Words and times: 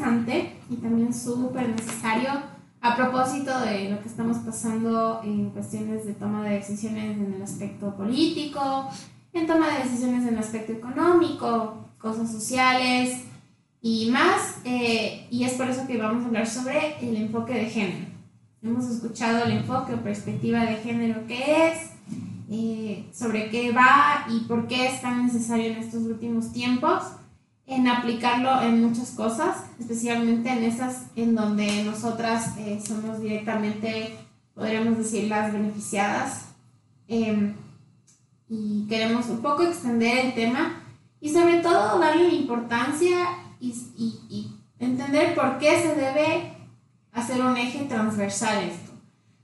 interesante 0.00 0.56
y 0.70 0.76
también 0.76 1.12
súper 1.12 1.68
necesario 1.68 2.30
a 2.80 2.96
propósito 2.96 3.60
de 3.60 3.90
lo 3.90 4.00
que 4.00 4.08
estamos 4.08 4.38
pasando 4.38 5.20
en 5.22 5.50
cuestiones 5.50 6.06
de 6.06 6.14
toma 6.14 6.44
de 6.44 6.56
decisiones 6.56 7.18
en 7.18 7.34
el 7.34 7.42
aspecto 7.42 7.94
político, 7.94 8.88
en 9.34 9.46
toma 9.46 9.68
de 9.68 9.84
decisiones 9.84 10.22
en 10.22 10.34
el 10.34 10.38
aspecto 10.38 10.72
económico, 10.72 11.90
cosas 11.98 12.32
sociales 12.32 13.24
y 13.82 14.10
más. 14.10 14.56
Eh, 14.64 15.26
y 15.30 15.44
es 15.44 15.52
por 15.54 15.68
eso 15.68 15.86
que 15.86 15.98
vamos 15.98 16.24
a 16.24 16.28
hablar 16.28 16.46
sobre 16.46 16.96
el 17.06 17.16
enfoque 17.16 17.52
de 17.52 17.66
género. 17.66 18.06
Hemos 18.62 18.86
escuchado 18.86 19.44
el 19.44 19.52
enfoque 19.52 19.94
o 19.94 20.02
perspectiva 20.02 20.64
de 20.64 20.76
género 20.76 21.26
que 21.26 21.68
es, 21.68 21.90
eh, 22.50 23.06
sobre 23.12 23.50
qué 23.50 23.72
va 23.72 24.26
y 24.30 24.40
por 24.40 24.66
qué 24.66 24.86
es 24.86 25.02
tan 25.02 25.26
necesario 25.26 25.66
en 25.66 25.78
estos 25.78 26.02
últimos 26.04 26.52
tiempos 26.52 27.02
en 27.70 27.86
aplicarlo 27.86 28.60
en 28.62 28.84
muchas 28.84 29.12
cosas, 29.12 29.58
especialmente 29.78 30.50
en 30.50 30.64
esas 30.64 31.06
en 31.14 31.36
donde 31.36 31.84
nosotras 31.84 32.56
eh, 32.58 32.82
somos 32.84 33.20
directamente, 33.20 34.18
podríamos 34.54 34.98
decir, 34.98 35.28
las 35.28 35.52
beneficiadas. 35.52 36.46
Em, 37.06 37.54
y 38.48 38.86
queremos 38.88 39.26
un 39.26 39.40
poco 39.40 39.62
extender 39.62 40.26
el 40.26 40.34
tema 40.34 40.82
y 41.20 41.32
sobre 41.32 41.60
todo 41.60 42.00
darle 42.00 42.34
importancia 42.34 43.38
y, 43.60 43.68
y, 43.96 44.18
y 44.28 44.52
entender 44.80 45.36
por 45.36 45.58
qué 45.58 45.80
se 45.80 45.94
debe 45.94 46.52
hacer 47.12 47.40
un 47.40 47.56
eje 47.56 47.84
transversal 47.84 48.64
esto. 48.64 48.90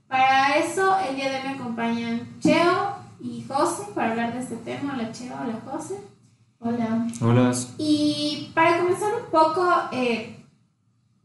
Para 0.09 0.57
eso, 0.57 0.97
el 1.09 1.15
día 1.15 1.29
de 1.29 1.37
hoy 1.37 1.43
me 1.43 1.53
acompañan 1.53 2.27
Cheo 2.41 2.97
y 3.21 3.45
José 3.47 3.83
para 3.95 4.11
hablar 4.11 4.33
de 4.33 4.39
este 4.39 4.57
tema. 4.57 4.95
Hola 4.95 5.13
Cheo, 5.13 5.33
hola 5.41 5.61
José. 5.65 6.16
Hola. 6.59 7.07
Hola. 7.21 7.53
Y 7.77 8.49
para 8.55 8.79
comenzar 8.79 9.13
un 9.13 9.29
poco 9.29 9.69
eh, 9.91 10.43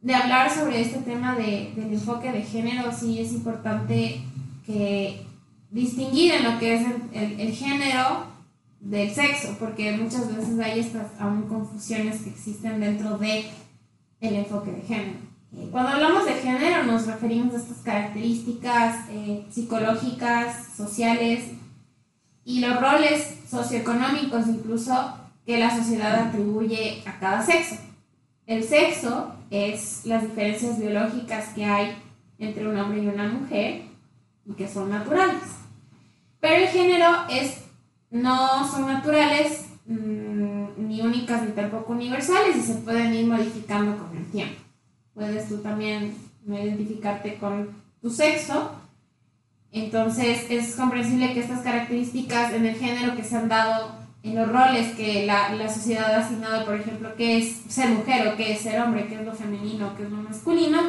de 0.02 0.14
hablar 0.14 0.50
sobre 0.50 0.83
este 0.83 0.98
tema 0.98 1.34
de, 1.36 1.72
del 1.75 1.94
enfoque 1.94 2.30
de 2.30 2.42
género, 2.42 2.92
sí 2.92 3.19
es 3.19 3.33
importante 3.33 4.20
que 4.66 5.27
distinguir 5.70 6.34
en 6.34 6.44
lo 6.44 6.58
que 6.58 6.75
es 6.75 6.86
el, 7.14 7.41
el, 7.41 7.53
género 7.55 8.27
del 8.80 9.10
sexo, 9.10 9.56
porque 9.58 9.97
muchas 9.97 10.36
veces 10.36 10.58
hay 10.58 10.80
estas 10.80 11.19
aún 11.19 11.48
confusiones 11.48 12.20
que 12.20 12.30
existen 12.30 12.80
dentro 12.80 13.16
de 13.16 13.47
el 14.20 14.34
enfoque 14.34 14.70
de 14.70 14.83
género. 14.83 15.19
Eh, 15.56 15.69
cuando 15.70 15.92
hablamos 15.92 16.27
de 16.27 16.34
género 16.34 16.84
nos 16.84 17.06
referimos 17.06 17.55
a 17.55 17.58
estas 17.58 17.78
características 17.78 19.08
eh, 19.08 19.47
psicológicas, 19.50 20.75
sociales 20.77 21.44
y 22.44 22.60
los 22.60 22.78
roles 22.78 23.38
socioeconómicos 23.48 24.47
incluso 24.47 25.22
que 25.47 25.59
la 25.59 25.77
sociedad 25.77 26.29
atribuye 26.29 27.03
a 27.07 27.19
cada 27.19 27.43
sexo. 27.43 27.77
El 28.47 28.65
sexo 28.65 29.35
es 29.51 30.05
las 30.05 30.23
diferencias 30.23 30.79
biológicas 30.79 31.49
que 31.55 31.65
hay 31.65 31.97
entre 32.39 32.67
un 32.67 32.77
hombre 32.77 33.03
y 33.03 33.09
una 33.09 33.29
mujer 33.29 33.83
y 34.45 34.53
que 34.55 34.69
son 34.69 34.91
naturales. 34.91 35.43
Pero 36.41 36.65
el 36.65 36.69
género 36.69 37.07
es, 37.31 37.59
no 38.11 38.69
son 38.69 38.87
naturales 38.87 39.67
mmm, 39.87 40.89
ni 40.89 41.01
únicas 41.01 41.43
ni 41.43 41.53
tampoco 41.53 41.93
universales 41.93 42.56
y 42.56 42.61
se 42.61 42.75
pueden 42.75 43.15
ir 43.15 43.27
modificando 43.27 43.97
con 43.97 44.17
el 44.17 44.27
tiempo. 44.31 44.61
Puedes 45.15 45.49
tú 45.49 45.59
también 45.59 46.15
no 46.45 46.59
identificarte 46.59 47.37
con 47.37 47.71
tu 48.00 48.11
sexo. 48.11 48.72
Entonces 49.71 50.47
es 50.50 50.75
comprensible 50.75 51.33
que 51.33 51.41
estas 51.41 51.61
características 51.61 52.53
en 52.53 52.66
el 52.66 52.75
género 52.75 53.16
que 53.16 53.25
se 53.25 53.37
han 53.37 53.49
dado 53.49 54.02
en 54.22 54.34
los 54.37 54.49
roles 54.49 54.94
que 54.94 55.27
la, 55.27 55.55
la, 55.55 55.69
sociedad 55.69 56.15
ha 56.15 56.25
asignado, 56.25 56.65
por 56.65 56.77
ejemplo, 56.77 57.15
qué 57.16 57.38
es 57.38 57.62
ser 57.69 57.91
mujer 57.91 58.28
o 58.28 58.37
qué 58.37 58.53
es 58.53 58.60
ser 58.60 58.81
hombre, 58.81 59.06
qué 59.09 59.16
es 59.16 59.25
lo 59.25 59.34
femenino, 59.34 59.94
qué 59.97 60.05
es 60.05 60.10
lo 60.10 60.19
masculino, 60.19 60.81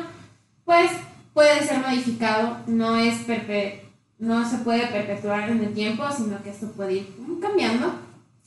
pues 0.66 0.92
puede 1.34 1.64
ser 1.64 1.80
modificado, 1.80 2.58
no, 2.68 2.96
es 2.96 3.16
perpe 3.20 3.84
no 4.20 4.50
se 4.50 4.60
puede 4.60 4.88
perpetuar 4.88 5.50
en 5.50 5.60
el 5.60 5.74
tiempo, 5.74 6.06
sino 6.16 6.42
que 6.42 6.52
esto 6.52 6.72
puede 6.72 6.94
ir 6.94 7.08
cambiando. 7.42 7.94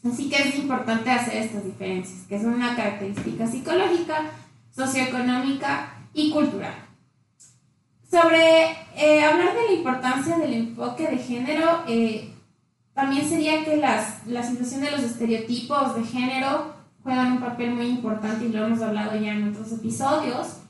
Así 0.04 0.30
que 0.30 0.36
es 0.36 0.54
importante 0.56 1.10
hacer 1.10 1.36
estas 1.36 1.64
diferencias, 1.64 2.26
que 2.28 2.40
son 2.40 2.54
una 2.54 2.74
característica 2.74 3.46
psicológica, 3.46 4.30
socioeconómica 4.74 5.94
y 6.14 6.30
cultural. 6.30 6.74
Sobre 8.10 8.70
eh, 8.96 9.22
hablar 9.22 9.54
de 9.54 9.64
la 9.66 9.72
importancia 9.72 10.38
del 10.38 10.54
enfoque 10.54 11.08
de 11.08 11.18
género, 11.18 11.82
eh, 11.88 12.32
también 12.96 13.28
sería 13.28 13.62
que 13.62 13.76
las, 13.76 14.26
la 14.26 14.42
situación 14.42 14.80
de 14.80 14.90
los 14.90 15.02
estereotipos 15.02 15.94
de 15.96 16.02
género 16.02 16.74
juegan 17.02 17.32
un 17.32 17.40
papel 17.40 17.74
muy 17.74 17.88
importante 17.88 18.46
y 18.46 18.48
lo 18.48 18.64
hemos 18.64 18.80
hablado 18.80 19.14
ya 19.20 19.34
en 19.34 19.50
otros 19.50 19.70
episodios. 19.70 20.62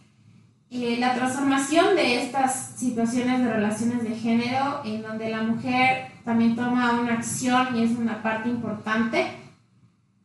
Eh, 0.68 0.96
la 0.98 1.14
transformación 1.14 1.94
de 1.94 2.24
estas 2.24 2.72
situaciones 2.76 3.38
de 3.38 3.52
relaciones 3.52 4.02
de 4.02 4.16
género 4.16 4.80
en 4.84 5.02
donde 5.02 5.30
la 5.30 5.42
mujer 5.42 6.08
también 6.24 6.56
toma 6.56 7.00
una 7.00 7.14
acción 7.14 7.76
y 7.76 7.84
es 7.84 7.92
una 7.92 8.20
parte 8.20 8.48
importante 8.48 9.28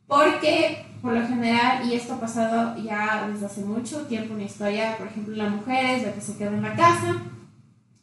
porque 0.08 0.84
por 1.00 1.12
lo 1.12 1.24
general, 1.24 1.88
y 1.88 1.94
esto 1.94 2.14
ha 2.14 2.20
pasado 2.20 2.76
ya 2.82 3.28
desde 3.28 3.46
hace 3.46 3.60
mucho 3.64 4.06
tiempo 4.06 4.34
en 4.34 4.42
historia, 4.42 4.96
por 4.98 5.06
ejemplo, 5.06 5.36
la 5.36 5.50
mujer 5.50 5.98
es 5.98 6.02
la 6.02 6.12
que 6.14 6.20
se 6.20 6.36
queda 6.36 6.50
en 6.50 6.62
la 6.62 6.74
casa 6.74 7.22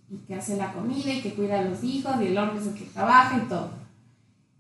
y 0.10 0.18
que 0.20 0.36
hace 0.36 0.56
la 0.56 0.72
comida 0.72 1.12
y 1.12 1.22
que 1.22 1.34
cuida 1.34 1.60
a 1.60 1.64
los 1.64 1.84
hijos 1.84 2.14
y 2.22 2.28
el 2.28 2.38
hombre 2.38 2.60
es 2.60 2.68
el 2.68 2.76
que 2.76 2.86
trabaja 2.86 3.38
y 3.38 3.50
todo. 3.50 3.89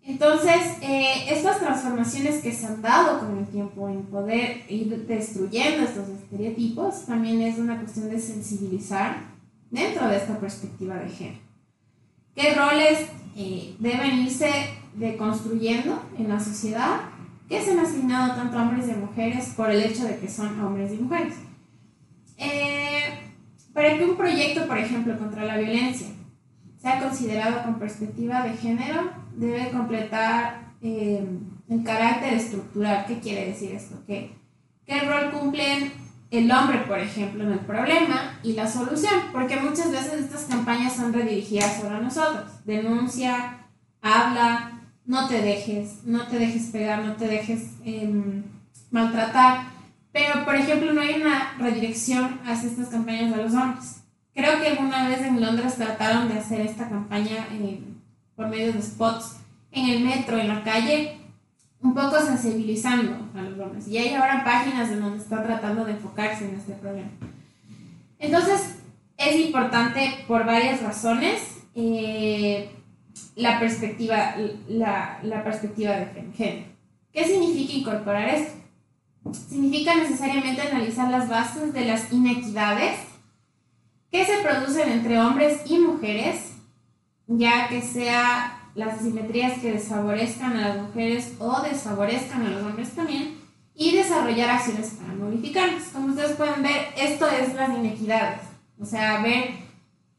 Entonces, 0.09 0.55
eh, 0.81 1.25
estas 1.29 1.59
transformaciones 1.59 2.41
que 2.41 2.51
se 2.51 2.65
han 2.65 2.81
dado 2.81 3.19
con 3.19 3.37
el 3.37 3.45
tiempo 3.45 3.87
en 3.89 4.01
poder 4.05 4.63
ir 4.67 5.05
destruyendo 5.05 5.83
estos 5.83 6.09
estereotipos 6.09 7.05
también 7.05 7.39
es 7.43 7.59
una 7.59 7.77
cuestión 7.77 8.09
de 8.09 8.17
sensibilizar 8.17 9.17
dentro 9.69 10.07
de 10.07 10.17
esta 10.17 10.39
perspectiva 10.39 10.95
de 10.95 11.09
género. 11.09 11.37
¿Qué 12.33 12.55
roles 12.55 13.05
eh, 13.37 13.75
deben 13.77 14.23
irse 14.23 14.49
deconstruyendo 14.95 16.01
en 16.17 16.27
la 16.27 16.39
sociedad 16.39 17.01
que 17.47 17.61
se 17.61 17.73
han 17.73 17.79
asignado 17.79 18.33
tanto 18.33 18.57
a 18.57 18.63
hombres 18.63 18.87
y 18.87 18.91
a 18.91 18.95
mujeres 18.95 19.53
por 19.55 19.69
el 19.69 19.83
hecho 19.83 20.05
de 20.05 20.17
que 20.17 20.27
son 20.27 20.59
hombres 20.59 20.91
y 20.91 20.97
mujeres? 20.97 21.35
Eh, 22.35 23.29
para 23.73 23.95
que 23.95 24.05
un 24.05 24.17
proyecto, 24.17 24.65
por 24.65 24.79
ejemplo, 24.79 25.19
contra 25.19 25.45
la 25.45 25.57
violencia 25.59 26.07
sea 26.81 26.99
considerado 26.99 27.63
con 27.63 27.79
perspectiva 27.79 28.43
de 28.43 28.55
género, 28.57 29.11
debe 29.35 29.69
completar 29.69 30.69
eh, 30.81 31.27
el 31.69 31.83
carácter 31.83 32.33
estructural. 32.33 33.05
¿Qué 33.05 33.19
quiere 33.19 33.47
decir 33.47 33.73
esto? 33.73 33.97
¿Qué, 34.07 34.31
¿Qué 34.85 35.01
rol 35.01 35.31
cumplen 35.31 35.91
el 36.31 36.51
hombre, 36.51 36.79
por 36.79 36.99
ejemplo, 36.99 37.43
en 37.43 37.53
el 37.53 37.59
problema 37.59 38.39
y 38.43 38.53
la 38.53 38.67
solución? 38.67 39.13
Porque 39.33 39.57
muchas 39.57 39.91
veces 39.91 40.13
estas 40.13 40.45
campañas 40.45 40.93
son 40.93 41.11
redirigidas 41.13 41.81
sobre 41.81 41.99
nosotros. 41.99 42.45
Denuncia, 42.65 43.57
habla, 44.01 44.79
no 45.05 45.27
te 45.27 45.41
dejes, 45.41 46.05
no 46.05 46.27
te 46.27 46.39
dejes 46.39 46.67
pegar, 46.67 47.03
no 47.03 47.15
te 47.17 47.27
dejes 47.27 47.71
eh, 47.83 48.41
maltratar. 48.89 49.65
Pero, 50.11 50.45
por 50.45 50.55
ejemplo, 50.55 50.93
no 50.93 51.01
hay 51.01 51.21
una 51.21 51.53
redirección 51.59 52.39
hacia 52.45 52.69
estas 52.69 52.87
campañas 52.87 53.35
de 53.35 53.43
los 53.43 53.53
hombres. 53.53 53.98
Creo 54.39 54.61
que 54.61 54.69
alguna 54.69 55.09
vez 55.09 55.21
en 55.21 55.41
Londres 55.41 55.75
trataron 55.75 56.29
de 56.29 56.39
hacer 56.39 56.61
esta 56.61 56.87
campaña 56.87 57.45
eh, 57.51 57.81
por 58.37 58.47
medio 58.47 58.71
de 58.71 58.81
spots 58.81 59.35
en 59.69 59.89
el 59.89 59.99
metro, 60.01 60.37
en 60.37 60.47
la 60.47 60.63
calle, 60.63 61.17
un 61.81 61.93
poco 61.93 62.21
sensibilizando 62.21 63.17
a 63.35 63.41
los 63.41 63.59
hombres. 63.59 63.89
Y 63.89 63.97
hay 63.97 64.13
ahora 64.13 64.45
páginas 64.45 64.91
en 64.91 65.01
donde 65.01 65.17
está 65.17 65.43
tratando 65.43 65.83
de 65.83 65.91
enfocarse 65.91 66.47
en 66.47 66.55
este 66.55 66.71
problema. 66.71 67.09
Entonces, 68.17 68.77
es 69.17 69.35
importante 69.45 70.23
por 70.25 70.45
varias 70.45 70.81
razones 70.83 71.57
eh, 71.75 72.71
la, 73.35 73.59
perspectiva, 73.59 74.35
la, 74.69 75.19
la 75.21 75.43
perspectiva 75.43 75.97
de 75.97 76.31
género. 76.33 76.65
¿Qué 77.11 77.25
significa 77.25 77.73
incorporar 77.73 78.29
esto? 78.29 78.57
Significa 79.49 79.95
necesariamente 79.95 80.61
analizar 80.61 81.11
las 81.11 81.27
bases 81.27 81.73
de 81.73 81.83
las 81.83 82.13
inequidades 82.13 83.08
que 84.11 84.25
se 84.25 84.37
producen 84.39 84.89
entre 84.91 85.19
hombres 85.19 85.61
y 85.65 85.77
mujeres, 85.79 86.53
ya 87.27 87.67
que 87.67 87.81
sea 87.81 88.59
las 88.75 88.99
asimetrías 88.99 89.59
que 89.59 89.73
desfavorezcan 89.73 90.57
a 90.57 90.69
las 90.69 90.77
mujeres 90.77 91.33
o 91.39 91.61
desfavorezcan 91.61 92.45
a 92.45 92.49
los 92.49 92.63
hombres 92.63 92.89
también, 92.91 93.37
y 93.75 93.95
desarrollar 93.95 94.49
acciones 94.49 94.97
para 94.99 95.13
modificarlas. 95.13 95.83
Como 95.93 96.07
ustedes 96.07 96.35
pueden 96.35 96.61
ver, 96.63 96.87
esto 96.97 97.27
es 97.29 97.53
las 97.53 97.69
inequidades, 97.69 98.41
o 98.79 98.85
sea, 98.85 99.21
ver 99.21 99.51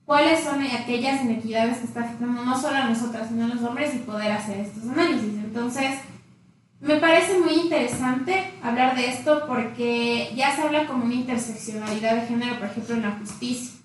cuáles 0.06 0.42
son 0.42 0.62
aquellas 0.62 1.22
inequidades 1.22 1.78
que 1.78 1.84
están 1.84 2.04
afectando 2.04 2.42
no 2.42 2.58
solo 2.58 2.76
a 2.76 2.88
nosotras, 2.88 3.28
sino 3.28 3.44
a 3.44 3.48
los 3.48 3.62
hombres 3.62 3.94
y 3.94 3.98
poder 3.98 4.32
hacer 4.32 4.60
estos 4.60 4.88
análisis. 4.88 5.34
Entonces, 5.34 5.98
me 6.80 6.96
parece 6.96 7.38
muy 7.38 7.52
interesante 7.52 8.54
hablar 8.62 8.96
de 8.96 9.10
esto 9.10 9.44
porque 9.46 10.32
ya 10.34 10.56
se 10.56 10.62
habla 10.62 10.86
como 10.86 11.04
una 11.04 11.14
interseccionalidad 11.14 12.16
de 12.16 12.26
género, 12.28 12.58
por 12.58 12.68
ejemplo, 12.68 12.94
en 12.94 13.02
la 13.02 13.10
justicia 13.12 13.79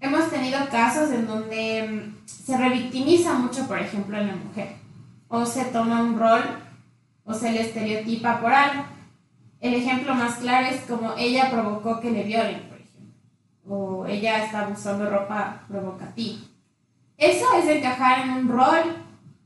hemos 0.00 0.30
tenido 0.30 0.58
casos 0.70 1.10
en 1.10 1.26
donde 1.26 1.88
mm, 1.88 2.26
se 2.26 2.56
revictimiza 2.56 3.34
mucho, 3.34 3.66
por 3.66 3.78
ejemplo, 3.78 4.16
a 4.16 4.20
la 4.20 4.36
mujer. 4.36 4.76
o 5.28 5.44
se 5.44 5.64
toma 5.66 6.02
un 6.02 6.18
rol 6.18 6.42
o 7.24 7.34
se 7.34 7.50
le 7.50 7.62
estereotipa 7.62 8.40
por 8.40 8.52
algo. 8.52 8.84
El 9.60 9.74
ejemplo 9.74 10.14
más 10.14 10.34
claro 10.36 10.66
es 10.66 10.82
como 10.82 11.14
ella 11.16 11.50
provocó 11.50 12.00
que 12.00 12.10
le 12.10 12.24
violen, 12.24 12.68
por 12.68 12.78
ejemplo, 12.78 13.14
o 13.66 14.06
ella 14.06 14.44
está 14.44 14.68
usando 14.68 15.08
ropa 15.08 15.62
provocativa. 15.68 16.38
Eso 17.16 17.46
es 17.56 17.66
encajar 17.66 18.26
en 18.26 18.30
un 18.32 18.48
rol 18.48 18.96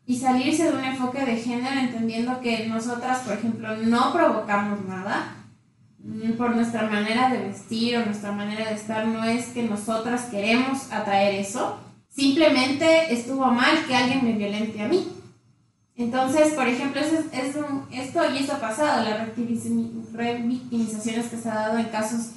y 0.06 0.16
salirse 0.16 0.64
de 0.64 0.76
un 0.76 0.84
enfoque 0.84 1.24
de 1.24 1.36
género 1.36 1.78
entendiendo 1.78 2.40
que 2.40 2.66
nosotras, 2.66 3.20
por 3.20 3.34
ejemplo, 3.34 3.76
no 3.76 4.12
provocamos 4.12 4.84
nada 4.86 5.38
por 6.37 6.55
nuestra 6.55 6.88
manera 6.88 7.28
de 7.31 7.38
vestir 7.38 7.96
o 7.96 8.05
nuestra 8.05 8.32
manera 8.32 8.69
de 8.69 8.75
estar, 8.75 9.06
no 9.06 9.25
es 9.25 9.46
que 9.46 9.62
nosotras 9.62 10.22
queremos 10.31 10.90
atraer 10.90 11.34
eso, 11.34 11.78
simplemente 12.08 13.12
estuvo 13.12 13.46
mal 13.46 13.84
que 13.87 13.94
alguien 13.94 14.25
me 14.25 14.32
violente 14.32 14.81
a 14.82 14.88
mí. 14.88 15.06
Entonces, 15.96 16.52
por 16.55 16.66
ejemplo, 16.69 17.00
es, 17.00 17.12
es 17.12 17.56
esto 17.93 18.20
y 18.32 18.38
eso 18.38 18.55
ha 18.55 18.60
pasado, 18.60 19.05
las 19.05 19.19
revictimizaciones 20.12 21.26
que 21.26 21.37
se 21.37 21.49
ha 21.49 21.55
dado 21.55 21.78
en 21.78 21.87
casos 21.87 22.31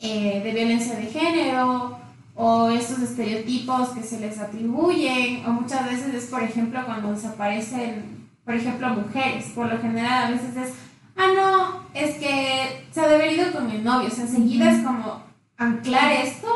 eh, 0.00 0.40
de 0.44 0.52
violencia 0.52 0.94
de 0.94 1.06
género 1.06 1.98
o 2.34 2.68
estos 2.70 3.00
estereotipos 3.00 3.88
que 3.88 4.02
se 4.02 4.20
les 4.20 4.38
atribuyen, 4.38 5.44
o 5.44 5.50
muchas 5.50 5.86
veces 5.86 6.14
es, 6.14 6.26
por 6.26 6.42
ejemplo, 6.42 6.80
cuando 6.86 7.12
desaparecen, 7.12 8.28
por 8.44 8.54
ejemplo, 8.54 8.90
mujeres, 8.90 9.46
por 9.54 9.72
lo 9.72 9.78
general 9.80 10.26
a 10.26 10.30
veces 10.30 10.56
es, 10.56 10.72
ah, 11.18 11.32
no, 11.34 11.82
es 11.94 12.16
que 12.16 12.86
se 12.90 13.00
ha 13.00 13.08
de 13.08 13.52
con 13.52 13.70
el 13.70 13.84
novio, 13.84 14.08
o 14.08 14.10
sea, 14.10 14.24
enseguida 14.24 14.70
es 14.70 14.84
como 14.84 15.22
anclar 15.56 16.12
esto 16.12 16.48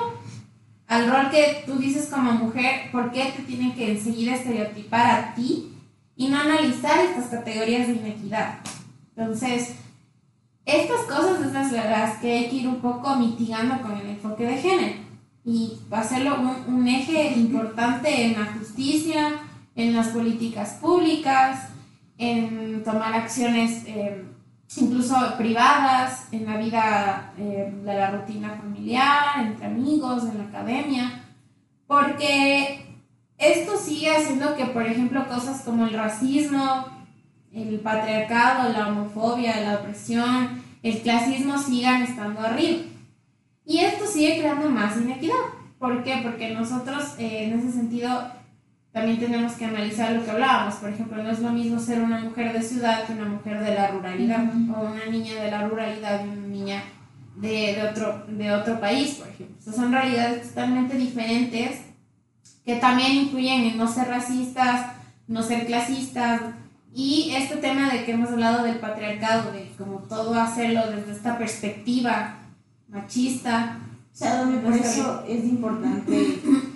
al 0.87 1.11
rol 1.11 1.31
que 1.31 1.63
tú 1.67 1.79
dices 1.79 2.09
como 2.13 2.33
mujer, 2.33 2.91
¿por 2.93 3.13
qué 3.13 3.33
te 3.37 3.43
tienen 3.43 3.75
que 3.75 3.93
enseguida 3.93 4.35
estereotipar 4.35 5.11
a 5.11 5.35
ti 5.35 5.73
y 6.17 6.29
no 6.29 6.39
analizar 6.39 6.99
estas 7.01 7.27
categorías 7.27 7.89
de 7.89 7.95
inequidad? 7.95 8.59
Entonces, 9.17 9.75
estas 10.65 11.01
cosas 11.03 11.39
son 11.41 11.53
las 11.55 12.19
que 12.19 12.33
hay 12.33 12.49
que 12.49 12.57
ir 12.57 12.69
un 12.69 12.81
poco 12.81 13.17
mitigando 13.17 13.81
con 13.81 13.99
el 13.99 14.11
enfoque 14.11 14.45
de 14.45 14.59
género 14.59 14.95
y 15.45 15.73
hacerlo 15.91 16.39
un, 16.41 16.75
un, 16.75 16.87
eje 16.87 17.33
importante 17.37 18.27
en 18.27 18.39
la 18.39 18.47
justicia, 18.47 19.41
en 19.75 19.97
las 19.97 20.09
políticas 20.09 20.75
públicas, 20.75 21.69
en 22.19 22.85
tomar 22.85 23.15
acciones 23.15 23.83
eh, 23.87 24.25
incluso 24.77 25.15
privadas, 25.37 26.29
en 26.33 26.47
la 26.47 26.57
vida 26.57 27.33
eh, 27.39 27.73
de 27.85 27.95
la 27.95 28.11
rutina 28.11 28.51
familiar, 28.51 29.41
entre 29.41 29.67
amigos, 29.67 30.25
en 30.25 30.39
la 30.39 30.45
academia, 30.45 31.25
porque 31.87 32.87
esto 33.39 33.77
sigue 33.77 34.11
haciendo 34.11 34.57
que, 34.57 34.67
por 34.67 34.87
ejemplo, 34.87 35.27
cosas 35.29 35.63
como 35.63 35.87
el 35.87 35.95
racismo, 35.95 36.87
el 37.53 37.81
patriarcado, 37.81 38.73
la 38.73 38.89
homofobia, 38.89 39.61
la 39.61 39.75
opresión, 39.75 40.63
el 40.83 41.01
clasismo 41.03 41.59
sigan 41.59 42.03
estando 42.03 42.41
arriba. 42.41 42.83
Y 43.65 43.79
esto 43.79 44.07
sigue 44.07 44.39
creando 44.39 44.71
más 44.71 44.97
inequidad. 44.97 45.35
¿Por 45.79 46.03
qué? 46.03 46.21
Porque 46.23 46.55
nosotros 46.55 47.15
eh, 47.19 47.45
en 47.45 47.59
ese 47.59 47.73
sentido 47.73 48.33
también 48.93 49.19
tenemos 49.19 49.53
que 49.55 49.65
analizar 49.65 50.13
lo 50.13 50.25
que 50.25 50.31
hablábamos. 50.31 50.75
Por 50.75 50.91
ejemplo, 50.91 51.23
no 51.23 51.31
es 51.31 51.41
lo 51.41 51.51
mismo 51.51 51.81
ser 51.81 52.03
una 52.03 52.21
mujer 52.21 52.53
de 52.53 52.63
ciudad 52.63 53.05
que 53.05 53.15
una 53.15 53.25
mujer 53.25 53.65
de 53.65 53.75
la 53.75 53.89
ruralidad, 53.89 54.45
o 54.45 54.83
una 54.83 55.07
niña 55.07 55.43
de 55.43 55.51
la 55.51 55.67
ruralidad 55.67 56.25
y 56.25 56.29
una 56.29 56.47
niña 56.47 56.83
de, 57.37 57.75
de, 57.75 57.89
otro, 57.89 58.25
de 58.29 58.53
otro 58.53 58.79
país, 58.79 59.15
por 59.15 59.29
ejemplo. 59.29 59.73
son 59.73 59.93
realidades 59.93 60.49
totalmente 60.49 60.97
diferentes 60.99 61.81
que 62.67 62.77
también 62.77 63.13
influyen 63.13 63.63
en 63.63 63.79
no 63.79 63.89
ser 63.89 64.09
racistas, 64.09 64.93
no 65.27 65.43
ser 65.43 65.67
clasistas. 65.67 66.43
Y 66.95 67.33
este 67.35 67.57
tema 67.57 67.91
de 67.91 68.05
que 68.05 68.13
hemos 68.13 68.31
hablado 68.31 68.65
del 68.65 68.77
patriarcado, 68.77 69.53
de 69.53 69.73
como 69.79 70.01
todo 70.01 70.35
hacerlo 70.35 70.83
desde 70.91 71.13
esta 71.13 71.39
perspectiva 71.39 72.37
machista. 72.89 73.79
O 74.13 74.17
sea, 74.17 74.45
por 74.63 74.75
eso 74.75 75.25
es 75.27 75.45
importante 75.45 76.39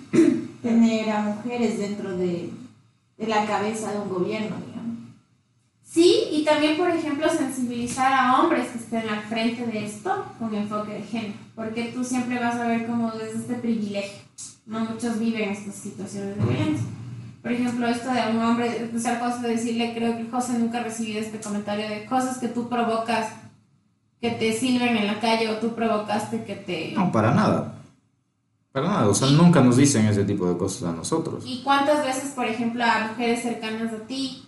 tener 0.67 1.09
a 1.09 1.21
mujeres 1.21 1.79
dentro 1.79 2.17
de, 2.17 2.51
de 3.17 3.27
la 3.27 3.45
cabeza 3.45 3.91
de 3.91 3.99
un 3.99 4.09
gobierno, 4.09 4.57
digamos. 4.65 4.97
Sí, 5.83 6.25
y 6.31 6.43
también, 6.43 6.77
por 6.77 6.89
ejemplo, 6.89 7.29
sensibilizar 7.29 8.11
a 8.11 8.39
hombres 8.39 8.67
que 8.67 8.77
estén 8.77 9.09
al 9.09 9.21
frente 9.21 9.65
de 9.65 9.85
esto 9.85 10.25
con 10.37 10.53
enfoque 10.53 10.93
de 10.93 11.01
género, 11.03 11.35
porque 11.55 11.85
tú 11.85 12.03
siempre 12.03 12.39
vas 12.39 12.55
a 12.55 12.67
ver 12.67 12.85
como 12.85 13.11
desde 13.11 13.39
este 13.39 13.55
privilegio. 13.55 14.19
No 14.65 14.81
muchos 14.81 15.17
viven 15.17 15.49
estas 15.49 15.75
situaciones 15.75 16.35
de 16.37 16.43
violencia. 16.43 16.87
Por 17.41 17.53
ejemplo, 17.53 17.87
esto 17.87 18.11
de 18.11 18.19
un 18.31 18.43
hombre, 18.43 18.91
o 18.93 18.99
sea, 18.99 19.39
decirle, 19.41 19.93
creo 19.95 20.17
que 20.17 20.29
José 20.29 20.59
nunca 20.59 20.79
ha 20.79 20.83
recibido 20.83 21.21
este 21.21 21.39
comentario 21.39 21.87
de 21.87 22.05
cosas 22.05 22.39
que 22.39 22.49
tú 22.49 22.67
provocas 22.67 23.31
que 24.19 24.31
te 24.31 24.51
sirven 24.51 24.97
en 24.97 25.07
la 25.07 25.19
calle 25.21 25.49
o 25.49 25.57
tú 25.57 25.73
provocaste 25.73 26.43
que 26.43 26.55
te... 26.55 26.91
No, 26.93 27.11
para 27.11 27.33
nada. 27.33 27.76
Para 28.77 28.89
nada, 28.89 29.09
o 29.09 29.13
sea, 29.15 29.29
nunca 29.29 29.59
nos 29.59 29.75
dicen 29.75 30.05
ese 30.05 30.23
tipo 30.23 30.47
de 30.47 30.55
cosas 30.55 30.89
a 30.89 30.91
nosotros. 30.91 31.43
¿Y 31.47 31.63
cuántas 31.63 32.05
veces, 32.05 32.33
por 32.35 32.45
ejemplo, 32.45 32.83
a 32.83 33.07
mujeres 33.07 33.41
cercanas 33.41 33.91
a 33.91 34.05
ti, 34.05 34.43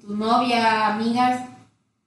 tu 0.00 0.16
novia, 0.16 0.94
amigas, 0.94 1.50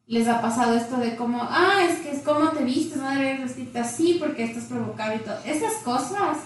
les 0.07 0.27
ha 0.27 0.41
pasado 0.41 0.75
esto 0.75 0.97
de 0.97 1.15
como, 1.15 1.43
ah, 1.43 1.83
es 1.87 1.99
que 1.99 2.09
es 2.09 2.23
como 2.23 2.49
te 2.49 2.63
vistes, 2.63 2.97
no 2.97 3.11
debes 3.11 3.41
vestirte 3.41 3.77
así 3.77 4.17
porque 4.19 4.45
estás 4.45 4.63
provocando 4.63 5.17
y 5.17 5.19
todo. 5.19 5.37
Esas 5.45 5.73
cosas 5.83 6.37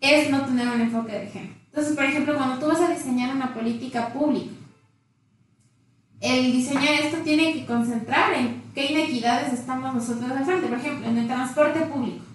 es 0.00 0.28
no 0.28 0.44
tener 0.44 0.66
un 0.66 0.80
enfoque 0.80 1.12
de 1.12 1.26
género. 1.28 1.54
Entonces, 1.66 1.94
por 1.94 2.04
ejemplo, 2.04 2.34
cuando 2.36 2.58
tú 2.58 2.66
vas 2.66 2.80
a 2.80 2.92
diseñar 2.92 3.32
una 3.32 3.54
política 3.54 4.12
pública, 4.12 4.56
el 6.20 6.50
diseñar 6.50 6.94
esto 6.94 7.18
tiene 7.18 7.52
que 7.52 7.64
concentrar 7.64 8.32
en 8.32 8.64
qué 8.74 8.90
inequidades 8.90 9.52
estamos 9.52 9.94
nosotros 9.94 10.32
al 10.32 10.44
frente. 10.44 10.66
Por 10.66 10.78
ejemplo, 10.78 11.06
en 11.06 11.18
el 11.18 11.28
transporte 11.28 11.82
público. 11.82 12.26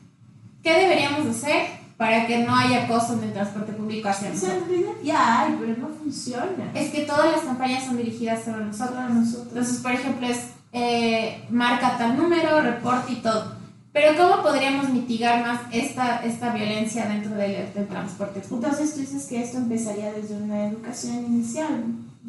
¿Qué 0.64 0.74
deberíamos 0.74 1.26
hacer 1.28 1.82
para 1.98 2.26
que 2.26 2.40
no 2.40 2.56
haya 2.56 2.86
acoso 2.86 3.14
en 3.14 3.26
el 3.26 3.34
transporte 3.34 3.74
público 3.74 4.10
hacia 4.10 4.30
nosotros? 4.30 4.64
Ya 5.04 5.42
hay, 5.42 5.56
pero 5.60 5.78
no 5.78 5.88
funciona. 5.90 6.72
Es 6.74 6.92
que 6.92 7.02
todas 7.02 7.32
las 7.32 7.42
campañas 7.42 7.86
son 7.86 7.98
dirigidas 7.98 8.44
sobre 8.44 8.66
nosotros. 8.66 9.10
nosotros. 9.10 9.48
Entonces, 9.50 9.78
por 9.82 9.92
ejemplo, 9.92 10.28
es 10.28 10.40
eh, 10.72 11.44
marca 11.50 11.98
tal 11.98 12.18
número, 12.18 12.62
reporte 12.62 13.14
y 13.14 13.16
todo. 13.18 13.60
Pero 13.94 14.16
¿cómo 14.18 14.42
podríamos 14.42 14.90
mitigar 14.90 15.46
más 15.46 15.60
esta, 15.72 16.24
esta 16.24 16.54
violencia 16.54 17.08
dentro 17.08 17.36
del, 17.36 17.74
del 17.74 17.88
transporte 17.88 18.40
público? 18.40 18.68
Entonces 18.68 18.94
tú 18.94 19.02
dices 19.02 19.26
que 19.28 19.44
esto 19.44 19.58
empezaría 19.58 20.14
desde 20.14 20.36
una 20.36 20.68
educación 20.68 21.26
inicial 21.26 21.84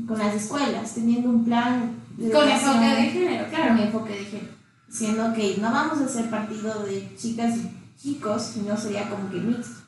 con 0.08 0.18
las 0.18 0.34
escuelas, 0.34 0.94
teniendo 0.94 1.30
un 1.30 1.44
plan 1.44 1.94
con 2.32 2.48
enfoque 2.48 2.86
de 2.86 3.02
género, 3.10 3.48
claro. 3.48 3.68
Con 3.68 3.78
enfoque 3.78 4.12
de 4.12 4.24
género. 4.24 4.52
Siendo 4.90 5.32
que 5.32 5.56
no 5.58 5.70
vamos 5.70 6.00
a 6.00 6.08
ser 6.08 6.28
partido 6.28 6.82
de 6.82 7.14
chicas 7.16 7.56
y 7.56 7.81
chicos, 8.02 8.42
sino 8.42 8.76
sería 8.76 9.08
como 9.08 9.30
que 9.30 9.38
mixto. 9.38 9.82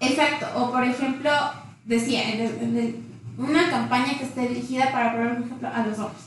Exacto, 0.00 0.46
o 0.56 0.70
por 0.70 0.84
ejemplo, 0.84 1.30
decía, 1.84 2.22
una 3.36 3.70
campaña 3.70 4.18
que 4.18 4.24
esté 4.24 4.48
dirigida 4.48 4.92
para, 4.92 5.12
por 5.12 5.26
ejemplo, 5.26 5.68
a 5.68 5.86
los 5.86 5.98
hombres. 5.98 6.22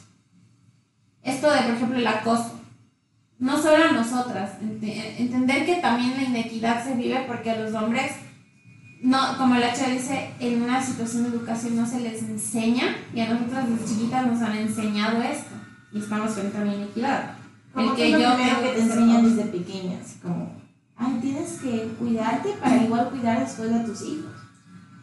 Esto 1.23 1.51
de, 1.51 1.61
por 1.61 1.71
ejemplo, 1.75 1.97
el 1.97 2.07
acoso. 2.07 2.59
No 3.37 3.61
solo 3.61 3.83
a 3.83 3.91
nosotras, 3.91 4.51
entender 4.61 5.65
que 5.65 5.75
también 5.75 6.15
la 6.15 6.23
inequidad 6.23 6.83
se 6.85 6.95
vive 6.95 7.25
porque 7.27 7.51
a 7.51 7.59
los 7.59 7.73
hombres 7.73 8.11
no, 9.01 9.37
como 9.37 9.55
la 9.55 9.73
chica 9.73 9.89
dice, 9.89 10.31
en 10.39 10.63
una 10.63 10.81
situación 10.81 11.23
de 11.23 11.29
educación 11.29 11.75
no 11.75 11.85
se 11.85 11.99
les 11.99 12.23
enseña 12.23 12.95
y 13.13 13.19
a 13.19 13.29
nosotras 13.29 13.69
las 13.69 13.87
chiquitas 13.87 14.25
nos 14.25 14.41
han 14.41 14.57
enseñado 14.57 15.21
esto 15.21 15.53
y 15.91 15.99
estamos 15.99 16.31
frente 16.31 16.57
a 16.57 16.61
una 16.61 16.75
inequidad. 16.75 17.35
Como 17.73 17.91
el 17.91 17.95
que, 17.95 18.11
yo 18.11 18.17
creo 18.17 18.61
que 18.61 18.69
te 18.69 18.81
enseñan 18.81 19.23
desde 19.23 19.51
pequeñas, 19.51 20.15
como, 20.23 20.54
ay, 20.97 21.19
tienes 21.21 21.53
que 21.53 21.95
cuidarte 21.99 22.49
para 22.59 22.83
igual 22.83 23.09
cuidar 23.09 23.39
después 23.39 23.71
de 23.71 23.79
tus 23.79 24.01
hijos. 24.01 24.31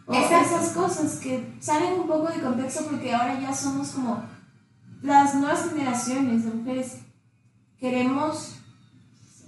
O 0.05 0.13
esas 0.13 0.73
cosas 0.73 1.17
que 1.19 1.55
salen 1.59 2.01
un 2.01 2.07
poco 2.07 2.27
de 2.31 2.41
contexto 2.41 2.85
porque 2.85 3.13
ahora 3.13 3.39
ya 3.39 3.53
somos 3.53 3.89
como 3.89 4.21
las 5.01 5.35
nuevas 5.35 5.69
generaciones 5.69 6.45
de 6.45 6.51
mujeres 6.51 6.97
queremos, 7.79 8.55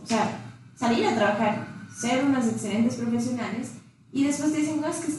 o 0.02 0.06
sea, 0.06 0.40
salir 0.76 1.08
a 1.08 1.16
trabajar, 1.16 1.68
ser 1.94 2.26
unas 2.26 2.48
excelentes 2.48 2.96
profesionales 2.96 3.74
y 4.12 4.26
después 4.26 4.52
te 4.52 4.60
dicen, 4.60 4.82
no, 4.82 4.88
es 4.88 4.98
que 4.98 5.14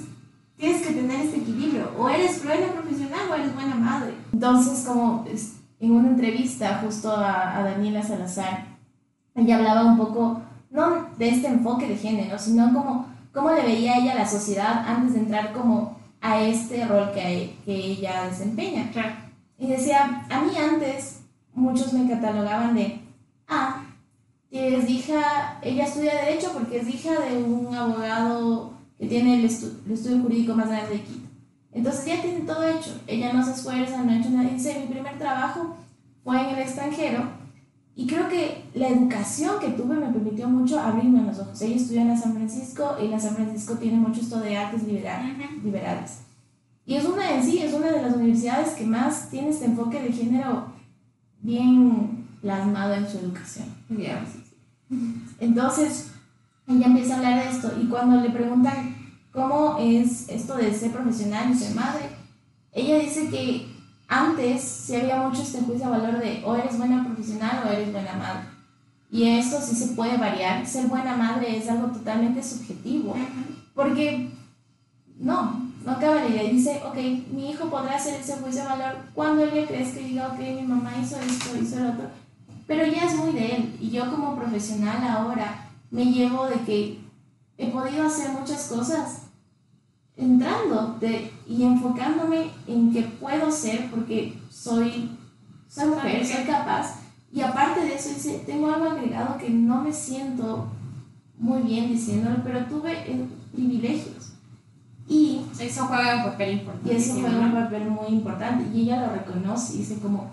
tienes 0.56 0.86
que 0.86 0.94
tener 0.94 1.20
este 1.20 1.38
equilibrio, 1.38 1.90
o 1.98 2.08
eres 2.08 2.42
buena 2.44 2.72
profesional 2.72 3.30
o 3.30 3.34
eres 3.34 3.54
buena 3.54 3.74
madre. 3.74 4.14
Entonces, 4.32 4.84
como 4.86 5.24
en 5.80 5.90
una 5.90 6.08
entrevista 6.08 6.80
justo 6.82 7.10
a, 7.10 7.58
a 7.58 7.62
Daniela 7.62 8.02
Salazar, 8.02 8.66
ella 9.34 9.56
hablaba 9.56 9.84
un 9.84 9.98
poco, 9.98 10.42
no 10.76 11.08
de 11.18 11.30
este 11.30 11.48
enfoque 11.48 11.88
de 11.88 11.96
género, 11.96 12.38
sino 12.38 12.72
como 12.72 13.06
cómo 13.32 13.50
le 13.50 13.62
veía 13.62 13.96
ella 13.96 14.12
a 14.12 14.16
la 14.16 14.28
sociedad 14.28 14.84
antes 14.86 15.14
de 15.14 15.20
entrar 15.20 15.52
como 15.52 15.96
a 16.20 16.40
este 16.40 16.84
rol 16.86 17.12
que, 17.12 17.56
que 17.64 17.74
ella 17.74 18.28
desempeña. 18.28 18.90
Y 19.58 19.68
decía, 19.68 20.26
a 20.30 20.40
mí 20.42 20.52
antes 20.56 21.22
muchos 21.54 21.92
me 21.94 22.08
catalogaban 22.08 22.74
de, 22.74 23.00
ah, 23.48 23.82
es 24.50 24.88
hija, 24.88 25.58
ella 25.62 25.84
estudia 25.84 26.14
derecho 26.14 26.52
porque 26.52 26.78
es 26.78 26.88
hija 26.88 27.20
de 27.20 27.42
un 27.42 27.74
abogado 27.74 28.72
que 28.98 29.06
tiene 29.06 29.36
el, 29.40 29.44
estudio 29.44 30.22
jurídico 30.22 30.54
más 30.54 30.68
grande 30.68 30.94
de 30.94 31.02
Quito. 31.02 31.28
Entonces 31.72 32.06
ya 32.06 32.22
tiene 32.22 32.40
todo 32.40 32.66
hecho. 32.66 32.98
Ella 33.06 33.32
no 33.32 33.44
se 33.44 33.52
esfuerza, 33.52 34.02
no 34.02 34.12
ha 34.12 34.18
hecho 34.18 34.30
nada. 34.30 34.48
Dice, 34.48 34.78
mi 34.80 34.86
primer 34.86 35.18
trabajo 35.18 35.76
fue 36.24 36.40
en 36.40 36.54
el 36.54 36.60
extranjero 36.60 37.35
y 37.98 38.06
creo 38.06 38.28
que 38.28 38.62
la 38.74 38.88
educación 38.88 39.58
que 39.58 39.70
tuve 39.70 39.96
me 39.96 40.12
permitió 40.12 40.46
mucho 40.50 40.78
abrirme 40.78 41.22
los 41.22 41.38
ojos. 41.38 41.62
Ella 41.62 41.76
estudió 41.76 42.02
en 42.02 42.08
la 42.08 42.16
San 42.16 42.34
Francisco 42.34 42.94
y 43.02 43.08
la 43.08 43.18
San 43.18 43.34
Francisco 43.34 43.74
tiene 43.76 43.96
mucho 43.96 44.20
esto 44.20 44.38
de 44.38 44.54
artes 44.54 44.82
liberales. 44.84 46.18
Y 46.84 46.94
es 46.94 47.06
una 47.06 47.32
en 47.32 47.42
sí, 47.42 47.58
es 47.58 47.72
una 47.72 47.90
de 47.90 48.02
las 48.02 48.14
universidades 48.14 48.74
que 48.74 48.84
más 48.84 49.30
tiene 49.30 49.48
este 49.48 49.64
enfoque 49.64 50.02
de 50.02 50.12
género 50.12 50.66
bien 51.40 52.28
plasmado 52.42 52.92
en 52.92 53.08
su 53.08 53.16
educación. 53.16 53.66
Entonces, 55.40 56.10
ella 56.68 56.86
empieza 56.88 57.14
a 57.14 57.16
hablar 57.16 57.44
de 57.44 57.50
esto 57.50 57.72
y 57.80 57.86
cuando 57.86 58.20
le 58.20 58.28
preguntan 58.28 58.94
cómo 59.32 59.78
es 59.80 60.28
esto 60.28 60.54
de 60.54 60.70
ser 60.74 60.92
profesional 60.92 61.50
y 61.50 61.54
ser 61.54 61.74
madre, 61.74 62.10
ella 62.72 62.98
dice 62.98 63.30
que 63.30 63.74
antes 64.08 64.62
se 64.62 65.00
había 65.00 65.16
mucho 65.16 65.42
este 65.42 65.60
juicio 65.60 65.86
a 65.86 65.98
valor 65.98 66.18
de 66.18 66.42
o 66.44 66.54
eres 66.54 66.78
buena 66.78 67.04
profesional 67.04 67.64
o 67.66 67.72
eres 67.72 67.92
buena 67.92 68.12
madre. 68.14 68.56
Y 69.10 69.28
esto 69.28 69.60
sí 69.60 69.74
se 69.74 69.94
puede 69.94 70.16
variar. 70.16 70.66
Ser 70.66 70.86
buena 70.86 71.16
madre 71.16 71.56
es 71.56 71.68
algo 71.68 71.88
totalmente 71.88 72.42
subjetivo. 72.42 73.14
Porque 73.74 74.30
no, 75.18 75.70
no 75.84 75.92
acaba 75.92 76.16
la 76.16 76.28
idea. 76.28 76.50
Dice, 76.50 76.80
ok, 76.84 76.96
mi 77.32 77.50
hijo 77.50 77.68
podrá 77.68 77.96
hacer 77.96 78.20
ese 78.20 78.36
juicio 78.36 78.62
de 78.62 78.68
valor 78.68 78.96
cuando 79.14 79.42
él 79.44 79.66
crees 79.66 79.94
que 79.94 80.00
diga, 80.00 80.28
ok, 80.28 80.38
mi 80.38 80.62
mamá 80.62 80.92
hizo 81.00 81.16
esto, 81.20 81.56
hizo 81.60 81.80
lo 81.80 81.90
otro. 81.90 82.08
Pero 82.66 82.84
ya 82.86 83.04
es 83.04 83.16
muy 83.16 83.32
de 83.32 83.56
él. 83.56 83.76
Y 83.80 83.90
yo 83.90 84.10
como 84.10 84.36
profesional 84.36 85.02
ahora 85.04 85.68
me 85.90 86.04
llevo 86.04 86.46
de 86.46 86.60
que 86.60 87.00
he 87.58 87.68
podido 87.70 88.06
hacer 88.06 88.30
muchas 88.30 88.66
cosas 88.68 89.25
entrando 90.16 90.96
de, 91.00 91.30
y 91.46 91.62
enfocándome 91.62 92.50
en 92.66 92.92
que 92.92 93.02
puedo 93.02 93.50
ser 93.50 93.90
porque 93.90 94.38
soy, 94.50 95.10
soy 95.68 95.88
mujer, 95.88 96.26
soy 96.26 96.44
capaz. 96.44 97.00
Y 97.32 97.42
aparte 97.42 97.80
de 97.80 97.94
eso, 97.94 98.08
dice, 98.10 98.42
tengo 98.46 98.72
algo 98.72 98.90
agregado 98.90 99.36
que 99.36 99.50
no 99.50 99.82
me 99.82 99.92
siento 99.92 100.68
muy 101.38 101.62
bien 101.62 101.88
diciéndolo, 101.88 102.36
pero 102.42 102.64
tuve 102.64 103.28
privilegios. 103.52 104.32
Y 105.08 105.42
eso 105.60 105.86
juega 105.86 106.16
un 106.16 106.30
papel 106.30 106.54
importante. 106.54 106.92
Y 106.92 106.96
eso 106.96 107.14
juega 107.20 107.38
un 107.38 107.52
papel 107.52 107.90
muy 107.90 108.08
importante. 108.08 108.76
Y 108.76 108.82
ella 108.82 109.06
lo 109.06 109.12
reconoce 109.12 109.74
y 109.74 109.78
dice 109.78 109.98
como, 109.98 110.30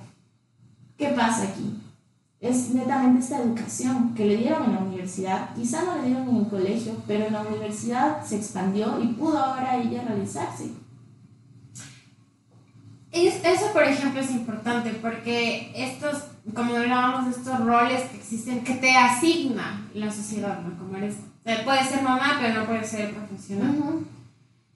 ¿qué 0.97 1.09
pasa 1.09 1.43
aquí? 1.43 1.82
Es 2.43 2.71
netamente 2.71 3.21
esta 3.21 3.37
educación 3.37 4.13
que 4.13 4.25
le 4.25 4.35
dieron 4.35 4.65
en 4.65 4.73
la 4.73 4.81
universidad, 4.81 5.55
quizá 5.55 5.81
no 5.85 5.95
le 5.95 6.09
dieron 6.09 6.27
en 6.27 6.35
el 6.35 6.47
colegio, 6.49 6.93
pero 7.07 7.25
en 7.25 7.33
la 7.33 7.41
universidad 7.41 8.21
se 8.25 8.35
expandió 8.35 9.01
y 9.01 9.07
pudo 9.13 9.37
ahora 9.37 9.77
ella 9.77 10.03
realizarse. 10.05 10.71
Eso, 13.13 13.71
por 13.71 13.83
ejemplo, 13.83 14.19
es 14.19 14.31
importante 14.31 14.89
porque 15.01 15.71
estos, 15.73 16.23
como 16.53 16.75
hablábamos 16.75 17.25
de 17.25 17.31
estos 17.31 17.59
roles 17.61 18.09
que 18.09 18.17
existen, 18.17 18.61
que 18.65 18.73
te 18.73 18.93
asigna 18.93 19.87
la 19.93 20.11
sociedad, 20.11 20.59
¿no? 20.59 20.77
Como 20.77 20.97
eres, 20.97 21.15
puede 21.63 21.85
ser 21.85 22.01
mamá, 22.01 22.39
pero 22.41 22.59
no 22.59 22.65
puede 22.65 22.83
ser 22.83 23.13
profesional. 23.13 24.01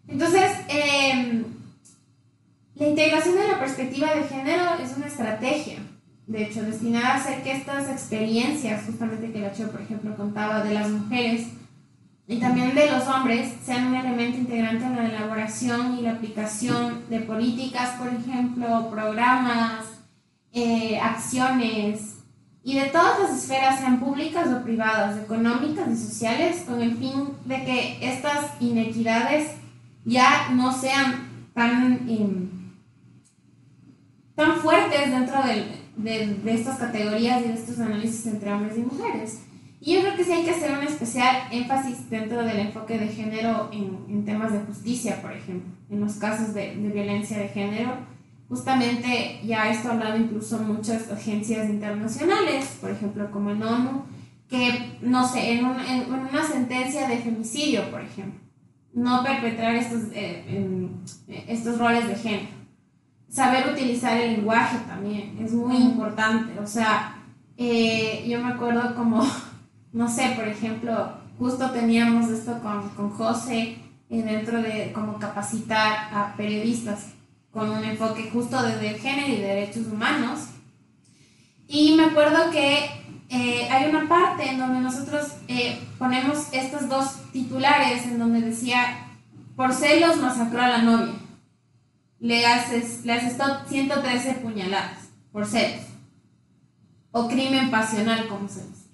Entonces, 0.07 0.51
em, 0.69 1.43
la 2.75 2.87
integración 2.87 3.35
de 3.35 3.47
la 3.49 3.59
perspectiva 3.59 4.15
de 4.15 4.23
género 4.23 4.75
es 4.81 4.95
una 4.95 5.07
estrategia 5.07 5.79
de 6.27 6.43
hecho, 6.43 6.61
destinada 6.61 7.13
a 7.13 7.15
hacer 7.15 7.41
que 7.41 7.53
estas 7.53 7.89
experiencias, 7.89 8.85
justamente 8.85 9.31
que 9.31 9.39
la 9.39 9.53
Cheo, 9.53 9.71
por 9.71 9.81
ejemplo, 9.81 10.15
contaba 10.17 10.61
de 10.61 10.73
las 10.73 10.89
mujeres 10.89 11.47
y 12.27 12.37
también 12.37 12.75
de 12.75 12.91
los 12.91 13.07
hombres, 13.07 13.53
sean 13.65 13.87
un 13.87 13.95
elemento 13.95 14.37
integrante 14.37 14.85
en 14.85 14.97
la 14.97 15.05
elaboración 15.05 15.97
y 15.97 16.01
la 16.01 16.11
aplicación 16.11 17.03
de 17.09 17.21
políticas, 17.21 17.91
por 17.91 18.09
ejemplo, 18.09 18.89
programas, 18.89 19.85
eh, 20.51 20.99
acciones 20.99 22.17
y 22.61 22.77
de 22.77 22.87
todas 22.87 23.19
las 23.19 23.43
esferas, 23.43 23.79
sean 23.79 24.01
públicas 24.01 24.49
o 24.49 24.61
privadas, 24.61 25.17
económicas 25.23 25.87
y 25.89 25.95
sociales, 25.95 26.65
con 26.67 26.81
el 26.81 26.97
fin 26.97 27.29
de 27.45 27.63
que 27.63 27.97
estas 28.01 28.51
inequidades 28.59 29.51
ya 30.03 30.49
no 30.51 30.73
sean 30.73 31.29
tan, 31.53 32.09
em, 32.09 32.49
tan 34.35 34.57
fuertes 34.57 35.09
dentro 35.09 35.41
del, 35.43 35.86
de, 35.97 36.35
de, 36.35 36.53
estas 36.53 36.77
categorías 36.77 37.43
y 37.43 37.47
de 37.49 37.53
estos 37.53 37.79
análisis 37.79 38.25
entre 38.27 38.53
hombres 38.53 38.77
y 38.77 38.81
mujeres. 38.81 39.41
Y 39.79 39.93
yo 39.93 40.01
creo 40.01 40.15
que 40.15 40.23
sí 40.23 40.31
hay 40.31 40.43
que 40.43 40.51
hacer 40.51 40.71
un 40.71 40.83
especial 40.83 41.35
énfasis 41.51 42.09
dentro 42.09 42.43
del 42.43 42.59
enfoque 42.59 42.97
de 42.97 43.07
género 43.07 43.69
en, 43.71 44.05
en 44.09 44.25
temas 44.25 44.51
de 44.51 44.59
justicia, 44.59 45.21
por 45.21 45.31
ejemplo, 45.31 45.69
en 45.89 45.99
los 45.99 46.15
casos 46.15 46.53
de, 46.53 46.75
de, 46.75 46.89
violencia 46.89 47.37
de 47.37 47.49
género. 47.49 47.93
Justamente 48.49 49.39
ya 49.43 49.69
esto 49.69 49.89
ha 49.89 49.93
hablado 49.93 50.17
incluso 50.17 50.57
muchas 50.59 51.11
agencias 51.11 51.69
internacionales, 51.69 52.77
por 52.79 52.91
ejemplo 52.91 53.29
como 53.29 53.51
el 53.51 53.61
ONU, 53.61 54.03
que, 54.49 54.97
no 55.01 55.27
sé, 55.27 55.51
en, 55.51 55.65
un, 55.65 55.79
en 55.79 56.11
una 56.11 56.43
sentencia 56.43 57.07
de 57.07 57.17
femicidio, 57.17 57.91
por 57.91 58.01
ejemplo, 58.01 58.39
no 58.93 59.23
perpetrar 59.23 59.75
estos, 59.75 60.03
eh, 60.13 60.89
estos 61.47 61.77
roles 61.77 62.07
de 62.07 62.15
género 62.15 62.56
saber 63.29 63.71
utilizar 63.71 64.17
el 64.17 64.37
lenguaje 64.37 64.77
también 64.87 65.37
es 65.41 65.53
muy 65.53 65.77
importante. 65.77 66.59
O 66.59 66.67
sea, 66.67 67.23
eh, 67.57 68.25
yo 68.27 68.41
me 68.41 68.53
acuerdo 68.53 68.95
como, 68.95 69.25
no 69.93 70.09
sé, 70.09 70.33
por 70.35 70.47
ejemplo, 70.47 71.13
justo 71.37 71.69
teníamos 71.71 72.29
esto 72.29 72.59
con, 72.61 72.89
con 72.89 73.09
José 73.11 73.77
eh, 74.09 74.23
dentro 74.23 74.61
de 74.61 74.91
como 74.93 75.19
capacitar 75.19 76.09
a 76.13 76.33
periodistas 76.35 77.13
con 77.51 77.69
un 77.69 77.83
enfoque 77.83 78.29
justo 78.31 78.61
desde 78.61 78.89
el 78.89 78.99
género 78.99 79.33
y 79.33 79.37
derechos 79.37 79.87
humanos. 79.87 80.49
Y 81.67 81.95
me 81.95 82.05
acuerdo 82.05 82.49
que 82.51 82.89
eh, 83.29 83.67
hay 83.69 83.89
una 83.89 84.07
parte 84.07 84.49
en 84.49 84.57
donde 84.57 84.79
nosotros 84.79 85.33
ponemos 85.97 86.47
estos 86.53 86.87
dos 86.87 87.31
titulares 87.33 88.05
en 88.05 88.19
donde 88.19 88.41
decía, 88.41 89.07
por 89.55 89.73
celos 89.73 90.17
masacró 90.17 90.61
a 90.61 90.69
la 90.69 90.77
novia 90.83 91.13
le 92.19 92.45
haces, 92.45 93.05
le 93.05 93.13
haces 93.13 93.37
113 93.67 94.33
puñaladas 94.35 95.09
por 95.31 95.45
celos. 95.45 95.85
O 97.11 97.27
crimen 97.27 97.71
pasional, 97.71 98.27
como 98.27 98.47
se 98.47 98.65
dice. 98.67 98.87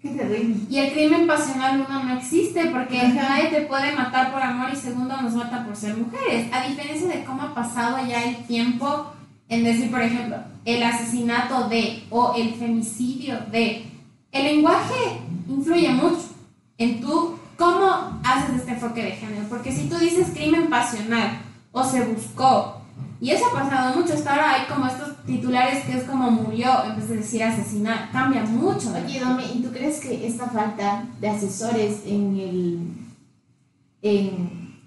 Qué 0.00 0.10
terrible. 0.10 0.56
Y 0.70 0.78
el 0.78 0.92
crimen 0.92 1.26
pasional, 1.26 1.84
uno, 1.86 2.04
no 2.04 2.16
existe 2.16 2.66
porque 2.66 3.02
nadie 3.08 3.48
te 3.48 3.62
puede 3.62 3.94
matar 3.96 4.32
por 4.32 4.40
amor 4.40 4.70
y 4.72 4.76
segundo, 4.76 5.20
nos 5.20 5.34
mata 5.34 5.64
por 5.64 5.74
ser 5.74 5.96
mujeres. 5.96 6.48
A 6.52 6.68
diferencia 6.68 7.08
de 7.08 7.24
cómo 7.24 7.42
ha 7.42 7.54
pasado 7.54 7.98
ya 8.06 8.22
el 8.24 8.36
tiempo 8.46 9.12
en 9.48 9.64
decir, 9.64 9.90
por 9.90 10.02
ejemplo, 10.02 10.36
el 10.64 10.82
asesinato 10.82 11.68
de 11.68 12.04
o 12.10 12.34
el 12.36 12.54
femicidio 12.54 13.38
de. 13.50 13.86
El 14.30 14.44
lenguaje 14.44 15.20
influye 15.48 15.88
mucho 15.88 16.28
en 16.76 17.00
tú 17.00 17.38
cómo 17.56 18.20
haces 18.24 18.56
este 18.56 18.72
enfoque 18.72 19.02
de 19.02 19.12
género. 19.12 19.48
Porque 19.48 19.72
si 19.72 19.88
tú 19.88 19.96
dices 19.98 20.28
crimen 20.30 20.68
pasional, 20.68 21.40
o 21.72 21.84
se 21.84 22.04
buscó. 22.04 22.78
Y 23.20 23.30
eso 23.30 23.46
ha 23.46 23.52
pasado 23.52 23.98
mucho. 23.98 24.14
Hasta 24.14 24.30
ahora 24.30 24.54
hay 24.54 24.66
como 24.66 24.86
estos 24.86 25.24
titulares 25.24 25.84
que 25.84 25.98
es 25.98 26.04
como 26.04 26.30
murió 26.30 26.84
en 26.84 26.96
vez 26.96 27.08
de 27.08 27.16
decir 27.16 27.42
asesinar. 27.42 28.10
Cambia 28.12 28.42
mucho. 28.42 28.92
Oye, 28.92 29.20
Domi, 29.20 29.44
¿y 29.54 29.62
tú 29.62 29.70
crees 29.72 30.00
que 30.00 30.26
esta 30.26 30.46
falta 30.46 31.04
de 31.20 31.28
asesores 31.28 32.02
en 32.06 32.36
el, 32.38 32.78
en, 34.02 34.78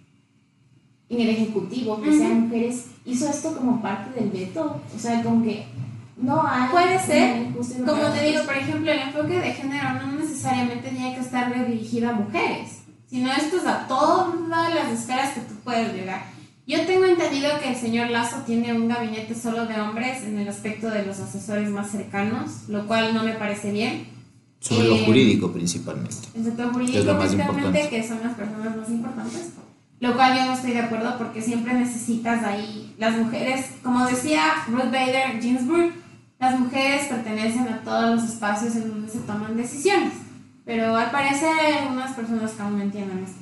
en 1.09 1.21
el 1.21 1.29
ejecutivo, 1.29 2.01
que 2.01 2.17
sean 2.17 2.41
mujeres, 2.41 2.85
hizo 3.05 3.27
esto 3.27 3.55
como 3.55 3.81
parte 3.81 4.17
del 4.19 4.29
veto? 4.29 4.79
O 4.95 5.00
sea, 5.00 5.21
como 5.21 5.43
que 5.43 5.67
no 6.15 6.41
hay. 6.47 6.69
Puede 6.69 7.00
ser. 7.00 7.47
Como 7.85 8.09
te 8.11 8.23
digo, 8.23 8.43
por 8.45 8.55
ejemplo, 8.55 8.91
el 8.91 9.00
enfoque 9.00 9.39
de 9.39 9.53
género 9.53 9.93
no 9.93 10.13
necesariamente 10.13 10.89
tiene 10.89 11.15
que 11.15 11.21
estar 11.21 11.53
dirigido 11.67 12.11
a 12.11 12.13
mujeres, 12.13 12.83
sino 13.07 13.29
esto 13.29 13.57
es 13.57 13.65
a 13.65 13.88
todas 13.88 14.73
las 14.73 14.89
esferas 14.89 15.33
que 15.33 15.41
tú 15.41 15.55
puedes 15.65 15.93
llegar. 15.93 16.30
Yo 16.68 16.86
tengo 16.86 17.06
entendido 17.06 17.50
que 17.60 17.70
el 17.70 17.75
señor 17.75 18.10
Lazo 18.10 18.44
tiene 18.46 18.74
un 18.74 18.88
gabinete 18.88 19.34
solo 19.34 19.65
de 19.65 19.80
hombres 19.82 20.24
en 20.24 20.38
el 20.38 20.48
aspecto 20.48 20.89
de 20.89 21.06
los 21.06 21.20
asesores 21.20 21.70
más 21.70 21.89
cercanos, 21.89 22.70
lo 22.70 22.86
cual 22.86 23.13
no 23.13 23.24
me 23.24 23.34
parece 23.34 23.72
bien. 23.72 24.08
Sobre 24.60 24.88
lo 24.88 24.96
eh, 24.96 25.03
jurídico 25.06 25.51
principalmente. 25.51 26.27
El 26.36 26.46
sector 26.46 26.72
jurídico 26.72 27.18
principalmente, 27.18 27.89
que 27.89 28.08
son 28.08 28.22
las 28.22 28.36
personas 28.36 28.77
más 28.77 28.89
importantes. 28.89 29.53
Lo 30.00 30.15
cual 30.15 30.36
yo 30.36 30.46
no 30.46 30.53
estoy 30.53 30.72
de 30.72 30.82
acuerdo 30.82 31.18
porque 31.18 31.41
siempre 31.41 31.74
necesitas 31.74 32.44
ahí 32.44 32.96
las 32.98 33.18
mujeres, 33.18 33.72
como 33.84 34.06
decía 34.06 34.41
Ruth 34.68 34.91
Bader 34.91 35.41
Ginsburg, 35.41 35.94
las 36.39 36.60
mujeres 36.60 37.08
pertenecen 37.08 37.68
a 37.68 37.82
todos 37.84 38.15
los 38.15 38.30
espacios 38.30 38.75
en 38.75 38.89
donde 38.89 39.10
se 39.10 39.20
toman 39.20 39.58
decisiones. 39.58 40.13
Pero 40.65 40.96
al 40.96 41.12
parecer 41.12 41.50
hay 41.60 41.74
algunas 41.74 42.13
personas 42.13 42.51
que 42.51 42.62
aún 42.62 42.77
no 42.77 42.84
entienden 42.84 43.24
esto. 43.24 43.41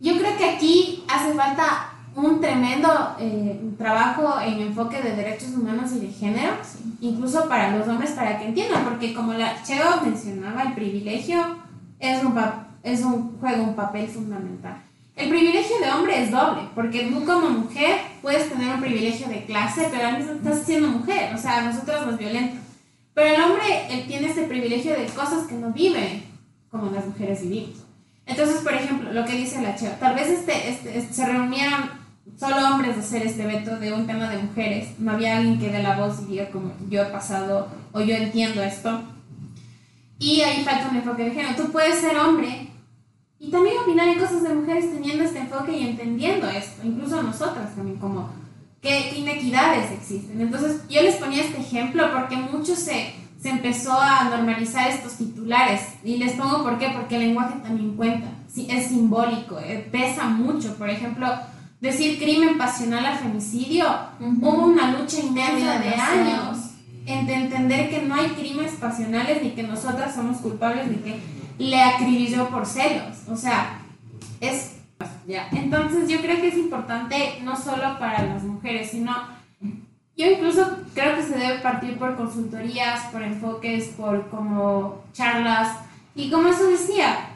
Yo 0.00 0.16
creo 0.18 0.36
que 0.36 0.44
aquí 0.44 1.04
hace 1.08 1.34
falta 1.34 1.97
un 2.18 2.40
tremendo 2.40 2.88
eh, 3.20 3.60
trabajo 3.78 4.40
en 4.40 4.60
enfoque 4.60 5.00
de 5.00 5.14
derechos 5.14 5.50
humanos 5.50 5.92
y 5.92 6.00
de 6.00 6.08
género, 6.08 6.52
incluso 7.00 7.48
para 7.48 7.76
los 7.76 7.86
hombres, 7.86 8.10
para 8.10 8.38
que 8.38 8.48
entiendan, 8.48 8.84
porque 8.84 9.14
como 9.14 9.32
la 9.34 9.62
Cheo 9.62 10.00
mencionaba, 10.02 10.62
el 10.62 10.74
privilegio 10.74 11.38
es 12.00 12.24
un, 12.24 12.36
es 12.82 13.02
un 13.02 13.38
juega 13.38 13.62
un 13.62 13.76
papel 13.76 14.08
fundamental. 14.08 14.82
el 15.14 15.28
privilegio 15.28 15.78
de 15.80 15.90
hombre 15.90 16.22
es 16.22 16.30
doble, 16.30 16.62
porque 16.74 17.06
tú 17.06 17.24
como 17.24 17.50
mujer 17.50 18.00
puedes 18.20 18.48
tener 18.48 18.74
un 18.74 18.80
privilegio 18.80 19.28
de 19.28 19.44
clase, 19.44 19.88
pero 19.90 20.08
al 20.08 20.18
mismo 20.18 20.32
estás 20.32 20.64
siendo 20.64 20.88
mujer, 20.88 21.34
o 21.34 21.38
sea, 21.38 21.58
a 21.58 21.62
nosotros 21.62 22.04
nos 22.06 22.18
violentan. 22.18 22.60
Pero 23.14 23.34
el 23.34 23.40
hombre 23.42 23.64
él 23.90 24.06
tiene 24.06 24.28
este 24.28 24.42
privilegio 24.42 24.92
de 24.92 25.06
cosas 25.06 25.46
que 25.46 25.54
no 25.54 25.70
vive 25.72 26.22
como 26.70 26.90
las 26.90 27.06
mujeres 27.06 27.42
vivimos. 27.42 27.78
Entonces, 28.26 28.58
por 28.58 28.74
ejemplo, 28.74 29.12
lo 29.12 29.24
que 29.24 29.32
dice 29.32 29.62
la 29.62 29.74
Cheva, 29.74 29.94
tal 29.98 30.14
vez 30.14 30.28
este, 30.28 30.68
este, 30.68 30.98
este, 30.98 31.14
se 31.14 31.26
reunieran 31.26 31.97
solo 32.36 32.56
hombres 32.68 32.98
hacer 32.98 33.26
este 33.26 33.46
veto 33.46 33.78
de 33.78 33.92
un 33.92 34.06
tema 34.06 34.28
de 34.28 34.42
mujeres, 34.42 34.98
no 34.98 35.12
había 35.12 35.38
alguien 35.38 35.58
que 35.58 35.70
dé 35.70 35.82
la 35.82 35.96
voz 35.96 36.20
y 36.22 36.32
diga 36.32 36.50
como 36.50 36.72
yo 36.88 37.02
he 37.02 37.06
pasado 37.06 37.68
o 37.92 38.00
yo 38.00 38.14
entiendo 38.14 38.62
esto. 38.62 39.02
Y 40.18 40.40
ahí 40.40 40.64
falta 40.64 40.88
un 40.90 40.96
enfoque 40.96 41.24
de 41.24 41.30
género. 41.30 41.56
Tú 41.56 41.70
puedes 41.70 41.98
ser 41.98 42.16
hombre 42.16 42.68
y 43.38 43.50
también 43.50 43.76
opinar 43.78 44.08
en 44.08 44.18
cosas 44.18 44.42
de 44.42 44.54
mujeres 44.54 44.92
teniendo 44.92 45.24
este 45.24 45.38
enfoque 45.38 45.72
y 45.72 45.86
entendiendo 45.86 46.48
esto, 46.48 46.84
incluso 46.84 47.22
nosotras 47.22 47.74
también, 47.76 47.98
como 47.98 48.30
qué, 48.82 49.16
inequidades 49.16 49.92
existen. 49.92 50.40
Entonces 50.40 50.82
yo 50.88 51.02
les 51.02 51.16
ponía 51.16 51.44
este 51.44 51.60
ejemplo 51.60 52.12
porque 52.12 52.36
mucho 52.36 52.74
se, 52.74 53.14
se 53.40 53.48
empezó 53.48 53.92
a 53.92 54.24
normalizar 54.24 54.88
estos 54.88 55.14
titulares 55.14 55.82
y 56.02 56.16
les 56.16 56.32
pongo 56.32 56.64
por 56.64 56.78
qué, 56.78 56.90
porque 56.90 57.16
el 57.16 57.28
lenguaje 57.28 57.60
también 57.62 57.96
cuenta, 57.96 58.26
es 58.56 58.86
simbólico, 58.86 59.58
eh, 59.60 59.88
pesa 59.92 60.24
mucho. 60.24 60.74
Por 60.74 60.90
ejemplo, 60.90 61.28
decir 61.80 62.18
crimen 62.18 62.58
pasional 62.58 63.06
al 63.06 63.18
femicidio, 63.18 63.86
hubo 64.20 64.66
una 64.66 64.98
lucha 64.98 65.20
inmensa 65.20 65.78
de 65.78 65.94
años 65.94 66.58
en 67.06 67.28
entender 67.28 67.88
que 67.88 68.02
no 68.02 68.14
hay 68.14 68.28
crímenes 68.30 68.72
pasionales 68.72 69.42
ni 69.42 69.50
que 69.50 69.62
nosotras 69.62 70.14
somos 70.14 70.38
culpables 70.38 70.88
ni 70.88 70.96
que 70.96 71.20
le 71.58 71.80
acribilló 71.80 72.48
por 72.48 72.66
celos. 72.66 73.16
O 73.30 73.36
sea, 73.36 73.80
es... 74.40 74.74
Ya. 75.26 75.48
Entonces 75.52 76.08
yo 76.08 76.20
creo 76.20 76.40
que 76.40 76.48
es 76.48 76.56
importante 76.56 77.38
no 77.42 77.56
solo 77.56 77.98
para 77.98 78.24
las 78.24 78.42
mujeres, 78.42 78.90
sino 78.90 79.14
yo 80.16 80.26
incluso 80.28 80.78
creo 80.94 81.14
que 81.14 81.22
se 81.22 81.38
debe 81.38 81.60
partir 81.60 81.96
por 81.96 82.16
consultorías, 82.16 83.04
por 83.12 83.22
enfoques, 83.22 83.88
por 83.96 84.28
como 84.30 85.04
charlas. 85.12 85.76
Y 86.16 86.28
como 86.30 86.48
eso 86.48 86.66
decía, 86.68 87.27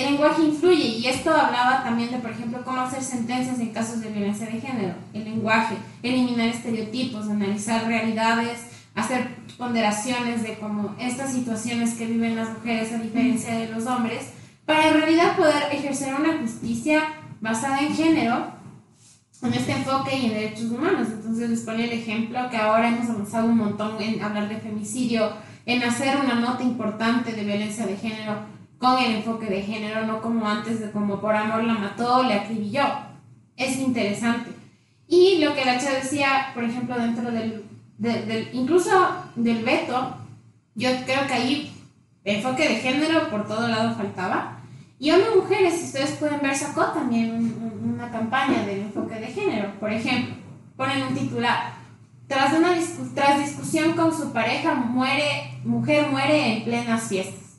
el 0.00 0.12
lenguaje 0.12 0.42
influye 0.42 0.84
y 0.98 1.06
esto 1.06 1.30
hablaba 1.30 1.82
también 1.82 2.10
de, 2.10 2.18
por 2.18 2.30
ejemplo, 2.30 2.62
cómo 2.64 2.80
hacer 2.80 3.02
sentencias 3.02 3.58
en 3.58 3.70
casos 3.70 4.00
de 4.00 4.10
violencia 4.10 4.46
de 4.46 4.60
género. 4.60 4.94
El 5.12 5.24
lenguaje, 5.24 5.76
eliminar 6.02 6.48
estereotipos, 6.48 7.28
analizar 7.28 7.86
realidades, 7.86 8.60
hacer 8.94 9.28
ponderaciones 9.58 10.42
de 10.42 10.58
cómo 10.58 10.94
estas 10.98 11.32
situaciones 11.32 11.94
que 11.94 12.06
viven 12.06 12.36
las 12.36 12.50
mujeres 12.50 12.92
a 12.92 12.98
diferencia 12.98 13.54
de 13.54 13.68
los 13.68 13.86
hombres, 13.86 14.30
para 14.64 14.88
en 14.88 14.94
realidad 14.94 15.36
poder 15.36 15.64
ejercer 15.72 16.14
una 16.14 16.38
justicia 16.38 17.02
basada 17.40 17.80
en 17.80 17.94
género, 17.94 18.58
con 19.40 19.52
este 19.54 19.72
enfoque 19.72 20.16
y 20.16 20.26
en 20.26 20.34
derechos 20.34 20.70
humanos. 20.70 21.08
Entonces 21.10 21.50
les 21.50 21.60
ponía 21.60 21.86
el 21.86 21.92
ejemplo 21.92 22.50
que 22.50 22.56
ahora 22.56 22.88
hemos 22.88 23.08
avanzado 23.08 23.46
un 23.46 23.56
montón 23.56 24.00
en 24.00 24.22
hablar 24.22 24.48
de 24.48 24.56
femicidio, 24.56 25.32
en 25.66 25.82
hacer 25.82 26.16
una 26.16 26.34
nota 26.34 26.62
importante 26.62 27.32
de 27.32 27.44
violencia 27.44 27.86
de 27.86 27.96
género 27.96 28.59
con 28.80 28.98
el 28.98 29.16
enfoque 29.16 29.46
de 29.46 29.62
género, 29.62 30.06
no 30.06 30.22
como 30.22 30.48
antes 30.48 30.80
de 30.80 30.90
como 30.90 31.20
por 31.20 31.36
amor 31.36 31.62
la 31.62 31.74
mató, 31.74 32.22
le 32.22 32.34
acribilló. 32.34 32.82
Es 33.56 33.76
interesante. 33.76 34.50
Y 35.06 35.38
lo 35.38 35.54
que 35.54 35.66
la 35.66 35.78
chica 35.78 35.92
decía, 35.92 36.50
por 36.54 36.64
ejemplo, 36.64 36.96
dentro 36.96 37.30
del 37.30 37.64
incluso 38.54 38.90
del 39.36 39.62
veto, 39.62 40.16
yo 40.74 40.88
creo 41.04 41.26
que 41.26 41.34
ahí 41.34 41.72
enfoque 42.24 42.68
de 42.68 42.76
género 42.76 43.28
por 43.28 43.46
todo 43.46 43.68
lado 43.68 43.94
faltaba. 43.94 44.60
Y 44.98 45.10
ONU 45.10 45.42
Mujeres, 45.42 45.78
si 45.78 45.84
ustedes 45.86 46.12
pueden 46.12 46.40
ver, 46.40 46.54
sacó 46.54 46.86
también 46.86 47.80
una 47.82 48.10
campaña 48.10 48.64
del 48.64 48.80
enfoque 48.80 49.16
de 49.16 49.26
género. 49.26 49.72
Por 49.78 49.92
ejemplo, 49.92 50.34
ponen 50.76 51.02
un 51.02 51.14
titular. 51.14 51.74
Tras, 52.26 52.52
una 52.52 52.74
tras 53.14 53.40
discusión 53.40 53.92
con 53.92 54.16
su 54.16 54.32
pareja, 54.32 54.74
muere, 54.74 55.58
mujer 55.64 56.06
muere 56.10 56.56
en 56.56 56.64
plenas 56.64 57.08
fiestas. 57.08 57.49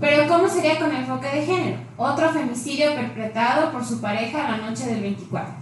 Pero 0.00 0.28
¿cómo 0.28 0.48
sería 0.48 0.78
con 0.78 0.94
enfoque 0.94 1.28
de 1.28 1.46
género? 1.46 1.78
Otro 1.96 2.30
femicidio 2.30 2.94
perpetrado 2.94 3.72
por 3.72 3.84
su 3.84 4.00
pareja 4.00 4.50
la 4.50 4.68
noche 4.68 4.86
del 4.86 5.00
24. 5.00 5.54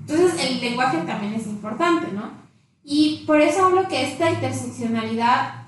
Entonces 0.00 0.44
el 0.44 0.60
lenguaje 0.60 0.98
también 0.98 1.34
es 1.34 1.46
importante, 1.46 2.12
¿no? 2.12 2.30
Y 2.84 3.24
por 3.26 3.40
eso 3.40 3.66
hablo 3.66 3.88
que 3.88 4.02
esta 4.02 4.30
interseccionalidad 4.30 5.62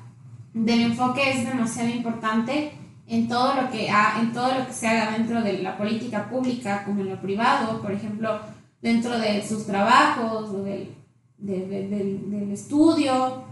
del 0.52 0.80
enfoque 0.82 1.30
es 1.30 1.46
demasiado 1.46 1.88
importante 1.88 2.72
en 3.06 3.28
todo 3.28 3.54
lo 3.54 3.70
que, 3.70 3.88
en 3.88 4.32
todo 4.32 4.58
lo 4.58 4.66
que 4.66 4.72
se 4.72 4.88
haga 4.88 5.12
dentro 5.12 5.42
de 5.42 5.62
la 5.62 5.76
política 5.76 6.28
pública 6.28 6.84
como 6.84 7.02
en 7.02 7.10
lo 7.10 7.20
privado, 7.20 7.80
por 7.80 7.92
ejemplo, 7.92 8.40
dentro 8.80 9.18
de 9.18 9.46
sus 9.46 9.66
trabajos 9.66 10.50
o 10.50 10.62
del, 10.62 10.94
del, 11.38 12.50
estudio. 12.52 13.44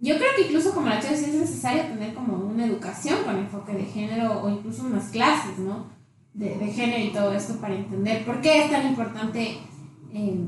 Yo 0.00 0.16
creo 0.16 0.28
que 0.36 0.42
incluso 0.42 0.72
como 0.72 0.88
la 0.88 1.00
chica 1.00 1.14
es 1.14 1.34
necesario 1.34 1.82
tener 1.82 2.14
como 2.14 2.36
una 2.36 2.66
educación 2.66 3.24
con 3.24 3.36
enfoque 3.36 3.72
de 3.72 3.84
género 3.84 4.42
o 4.42 4.48
incluso 4.48 4.84
unas 4.84 5.08
clases, 5.08 5.58
¿no? 5.58 5.86
De, 6.34 6.54
género 6.72 7.04
y 7.04 7.12
todo 7.12 7.32
esto 7.32 7.56
para 7.56 7.74
entender 7.74 8.24
por 8.24 8.40
qué 8.40 8.64
es 8.64 8.70
tan 8.70 8.86
importante 8.86 9.58
eh, 10.12 10.38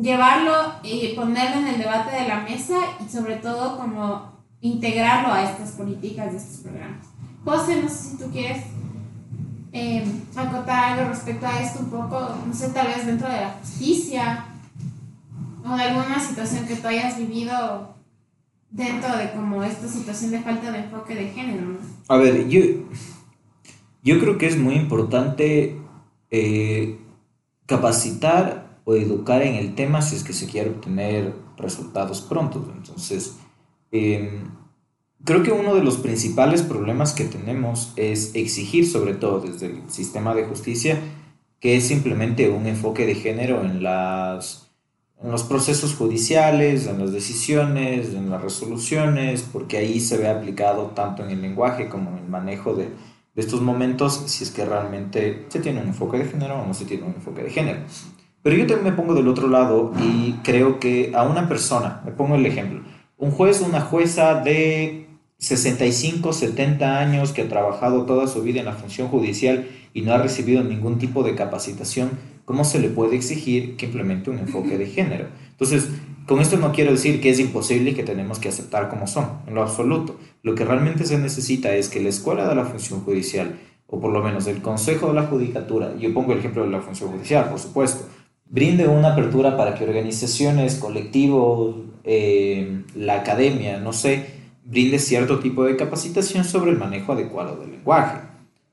llevarlo 0.00 0.52
y 0.82 1.08
ponerlo 1.08 1.60
en 1.60 1.74
el 1.74 1.78
debate 1.78 2.16
de 2.16 2.28
la 2.28 2.40
mesa 2.40 2.78
y 3.04 3.08
sobre 3.08 3.36
todo 3.36 3.76
como 3.76 4.32
integrarlo 4.62 5.34
a 5.34 5.42
estas 5.42 5.72
políticas 5.72 6.32
de 6.32 6.38
estos 6.38 6.60
programas. 6.60 7.06
José, 7.44 7.82
no 7.82 7.88
sé 7.88 7.94
si 7.96 8.16
tú 8.16 8.30
quieres 8.30 8.64
eh, 9.72 10.10
acotar 10.34 10.92
algo 10.92 11.10
respecto 11.10 11.46
a 11.46 11.60
esto 11.60 11.80
un 11.80 11.90
poco, 11.90 12.34
no 12.46 12.54
sé, 12.54 12.70
tal 12.70 12.86
vez 12.86 13.04
dentro 13.04 13.28
de 13.28 13.42
la 13.42 13.50
justicia 13.60 14.46
o 15.68 15.76
de 15.76 15.82
alguna 15.82 16.18
situación 16.18 16.66
que 16.66 16.76
tú 16.76 16.88
hayas 16.88 17.18
vivido 17.18 17.95
dentro 18.70 19.16
de 19.16 19.32
como 19.32 19.62
esta 19.62 19.88
situación 19.88 20.30
de 20.32 20.40
falta 20.40 20.70
de 20.72 20.78
enfoque 20.78 21.14
de 21.14 21.28
género. 21.28 21.78
A 22.08 22.16
ver, 22.16 22.48
yo, 22.48 22.60
yo 24.02 24.20
creo 24.20 24.38
que 24.38 24.46
es 24.46 24.58
muy 24.58 24.74
importante 24.74 25.76
eh, 26.30 26.98
capacitar 27.66 28.80
o 28.84 28.94
educar 28.94 29.42
en 29.42 29.54
el 29.54 29.74
tema 29.74 30.02
si 30.02 30.16
es 30.16 30.22
que 30.22 30.32
se 30.32 30.46
quiere 30.46 30.70
obtener 30.70 31.34
resultados 31.56 32.20
prontos. 32.20 32.62
Entonces, 32.74 33.36
em, 33.90 34.44
creo 35.24 35.42
que 35.42 35.50
uno 35.50 35.74
de 35.74 35.82
los 35.82 35.96
principales 35.96 36.62
problemas 36.62 37.12
que 37.12 37.24
tenemos 37.24 37.92
es 37.96 38.34
exigir, 38.34 38.86
sobre 38.86 39.14
todo 39.14 39.40
desde 39.40 39.66
el 39.66 39.90
sistema 39.90 40.34
de 40.34 40.44
justicia, 40.44 41.00
que 41.58 41.76
es 41.76 41.86
simplemente 41.86 42.48
un 42.48 42.66
enfoque 42.66 43.06
de 43.06 43.14
género 43.16 43.64
en, 43.64 43.82
las, 43.82 44.65
en 45.22 45.30
los 45.30 45.42
procesos 45.44 45.94
judiciales, 45.94 46.86
en 46.86 46.98
las 46.98 47.12
decisiones, 47.12 48.14
en 48.14 48.30
las 48.30 48.42
resoluciones, 48.42 49.48
porque 49.52 49.78
ahí 49.78 50.00
se 50.00 50.18
ve 50.18 50.28
aplicado 50.28 50.92
tanto 50.94 51.24
en 51.24 51.30
el 51.30 51.42
lenguaje 51.42 51.88
como 51.88 52.10
en 52.10 52.18
el 52.18 52.28
manejo 52.28 52.74
de, 52.74 52.84
de 52.84 53.42
estos 53.42 53.60
momentos, 53.60 54.22
si 54.26 54.44
es 54.44 54.50
que 54.50 54.64
realmente 54.64 55.46
se 55.48 55.60
tiene 55.60 55.80
un 55.80 55.88
enfoque 55.88 56.18
de 56.18 56.26
género 56.26 56.60
o 56.60 56.66
no 56.66 56.74
se 56.74 56.84
tiene 56.84 57.04
un 57.04 57.14
enfoque 57.14 57.42
de 57.42 57.50
género. 57.50 57.80
Pero 58.42 58.56
yo 58.56 58.66
también 58.66 58.84
me 58.84 58.92
pongo 58.92 59.14
del 59.14 59.28
otro 59.28 59.48
lado 59.48 59.92
y 60.00 60.34
creo 60.44 60.78
que 60.78 61.12
a 61.14 61.24
una 61.24 61.48
persona, 61.48 62.00
me 62.04 62.12
pongo 62.12 62.36
el 62.36 62.46
ejemplo, 62.46 62.80
un 63.18 63.30
juez 63.30 63.60
o 63.60 63.66
una 63.66 63.80
jueza 63.80 64.36
de 64.36 65.05
65, 65.38 66.32
70 66.32 66.98
años 66.98 67.32
que 67.32 67.42
ha 67.42 67.48
trabajado 67.48 68.06
toda 68.06 68.26
su 68.26 68.42
vida 68.42 68.60
en 68.60 68.66
la 68.66 68.72
función 68.72 69.08
judicial 69.08 69.68
y 69.92 70.02
no 70.02 70.12
ha 70.12 70.18
recibido 70.18 70.64
ningún 70.64 70.98
tipo 70.98 71.22
de 71.22 71.34
capacitación, 71.34 72.10
¿cómo 72.44 72.64
se 72.64 72.78
le 72.78 72.88
puede 72.88 73.16
exigir 73.16 73.76
que 73.76 73.86
implemente 73.86 74.30
un 74.30 74.38
enfoque 74.38 74.78
de 74.78 74.86
género? 74.86 75.26
Entonces, 75.50 75.88
con 76.26 76.40
esto 76.40 76.56
no 76.56 76.72
quiero 76.72 76.90
decir 76.90 77.20
que 77.20 77.30
es 77.30 77.38
imposible 77.38 77.90
y 77.90 77.94
que 77.94 78.02
tenemos 78.02 78.38
que 78.38 78.48
aceptar 78.48 78.88
como 78.88 79.06
son, 79.06 79.26
en 79.46 79.54
lo 79.54 79.62
absoluto. 79.62 80.16
Lo 80.42 80.54
que 80.54 80.64
realmente 80.64 81.04
se 81.04 81.18
necesita 81.18 81.74
es 81.74 81.88
que 81.88 82.00
la 82.00 82.08
escuela 82.08 82.48
de 82.48 82.54
la 82.54 82.64
función 82.64 83.00
judicial, 83.00 83.58
o 83.86 84.00
por 84.00 84.12
lo 84.12 84.22
menos 84.22 84.46
el 84.46 84.62
Consejo 84.62 85.08
de 85.08 85.14
la 85.14 85.26
Judicatura, 85.26 85.94
yo 85.98 86.12
pongo 86.12 86.32
el 86.32 86.40
ejemplo 86.40 86.64
de 86.64 86.70
la 86.70 86.80
función 86.80 87.10
judicial, 87.10 87.48
por 87.48 87.58
supuesto, 87.58 88.06
brinde 88.48 88.88
una 88.88 89.12
apertura 89.12 89.56
para 89.56 89.74
que 89.74 89.84
organizaciones, 89.84 90.76
colectivos, 90.76 91.76
eh, 92.04 92.82
la 92.94 93.20
academia, 93.20 93.78
no 93.78 93.92
sé, 93.92 94.35
brinde 94.66 94.98
cierto 94.98 95.38
tipo 95.38 95.64
de 95.64 95.76
capacitación 95.76 96.44
sobre 96.44 96.72
el 96.72 96.78
manejo 96.78 97.12
adecuado 97.12 97.56
del 97.56 97.70
lenguaje. 97.70 98.18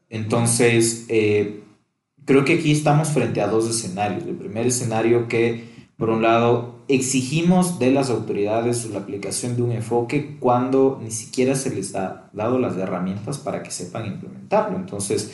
Entonces, 0.10 1.06
eh, 1.10 1.62
creo 2.26 2.44
que 2.46 2.56
aquí 2.56 2.72
estamos 2.72 3.10
frente 3.10 3.42
a 3.42 3.48
dos 3.48 3.70
escenarios. 3.70 4.24
El 4.28 4.36
primer 4.36 4.68
escenario 4.68 5.28
que, 5.28 5.70
por 5.98 6.10
un 6.10 6.22
lado, 6.22 6.84
exigimos 6.88 7.80
de 7.80 7.92
las 7.92 8.10
autoridades 8.10 8.90
la 8.90 9.00
aplicación 9.00 9.56
de 9.56 9.62
un 9.62 9.72
enfoque 9.72 10.38
cuando 10.40 11.00
ni 11.02 11.12
siquiera 11.12 11.56
se 11.56 11.74
les 11.74 11.96
ha 11.96 12.30
dado 12.34 12.60
las 12.60 12.76
herramientas 12.78 13.38
para 13.38 13.64
que 13.64 13.72
sepan 13.72 14.08
implementarlo. 14.08 14.78
Entonces, 14.78 15.34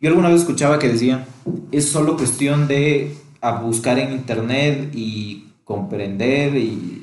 yo 0.00 0.08
alguna 0.08 0.28
vez 0.28 0.40
escuchaba 0.40 0.78
que 0.78 0.88
decían, 0.88 1.24
es 1.70 1.88
solo 1.88 2.16
cuestión 2.16 2.66
de 2.66 3.14
buscar 3.62 3.98
en 3.98 4.12
internet 4.12 4.90
y 4.94 5.48
comprender 5.64 6.56
y 6.56 6.97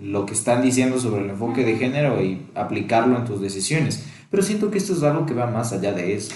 lo 0.00 0.26
que 0.26 0.32
están 0.32 0.62
diciendo 0.62 0.98
sobre 0.98 1.24
el 1.24 1.30
enfoque 1.30 1.64
de 1.64 1.76
género 1.76 2.22
y 2.22 2.46
aplicarlo 2.54 3.16
en 3.16 3.24
tus 3.24 3.40
decisiones. 3.40 4.04
Pero 4.30 4.42
siento 4.42 4.70
que 4.70 4.78
esto 4.78 4.94
es 4.94 5.02
algo 5.02 5.26
que 5.26 5.34
va 5.34 5.46
más 5.46 5.72
allá 5.72 5.92
de 5.92 6.14
eso. 6.14 6.34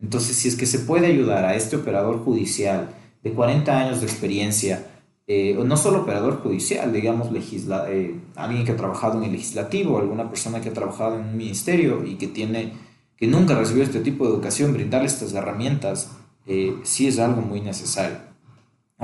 Entonces, 0.00 0.36
si 0.36 0.48
es 0.48 0.56
que 0.56 0.66
se 0.66 0.80
puede 0.80 1.06
ayudar 1.06 1.44
a 1.44 1.54
este 1.54 1.76
operador 1.76 2.24
judicial 2.24 2.88
de 3.22 3.32
40 3.32 3.78
años 3.78 4.00
de 4.00 4.06
experiencia, 4.06 4.86
eh, 5.26 5.58
no 5.64 5.76
solo 5.76 6.02
operador 6.02 6.42
judicial, 6.42 6.92
digamos, 6.92 7.32
legisla 7.32 7.86
eh, 7.90 8.14
alguien 8.36 8.64
que 8.64 8.72
ha 8.72 8.76
trabajado 8.76 9.18
en 9.18 9.24
el 9.24 9.32
legislativo, 9.32 9.98
alguna 9.98 10.28
persona 10.28 10.60
que 10.60 10.68
ha 10.68 10.74
trabajado 10.74 11.16
en 11.16 11.28
un 11.28 11.36
ministerio 11.36 12.04
y 12.04 12.16
que 12.16 12.28
tiene 12.28 12.72
que 13.16 13.26
nunca 13.26 13.54
recibió 13.54 13.84
este 13.84 14.00
tipo 14.00 14.24
de 14.24 14.34
educación, 14.34 14.72
brindarle 14.72 15.06
estas 15.06 15.32
herramientas, 15.32 16.10
eh, 16.46 16.76
sí 16.82 17.06
es 17.06 17.18
algo 17.18 17.40
muy 17.40 17.60
necesario. 17.60 18.16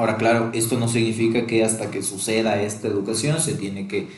Ahora, 0.00 0.16
claro, 0.16 0.48
esto 0.54 0.78
no 0.78 0.88
significa 0.88 1.46
que 1.46 1.62
hasta 1.62 1.90
que 1.90 2.02
suceda 2.02 2.62
esta 2.62 2.88
educación 2.88 3.38
se 3.38 3.52
tiene 3.52 3.86
que 3.86 4.08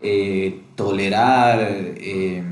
eh, 0.00 0.60
tolerar, 0.76 1.58
eh, 1.60 2.44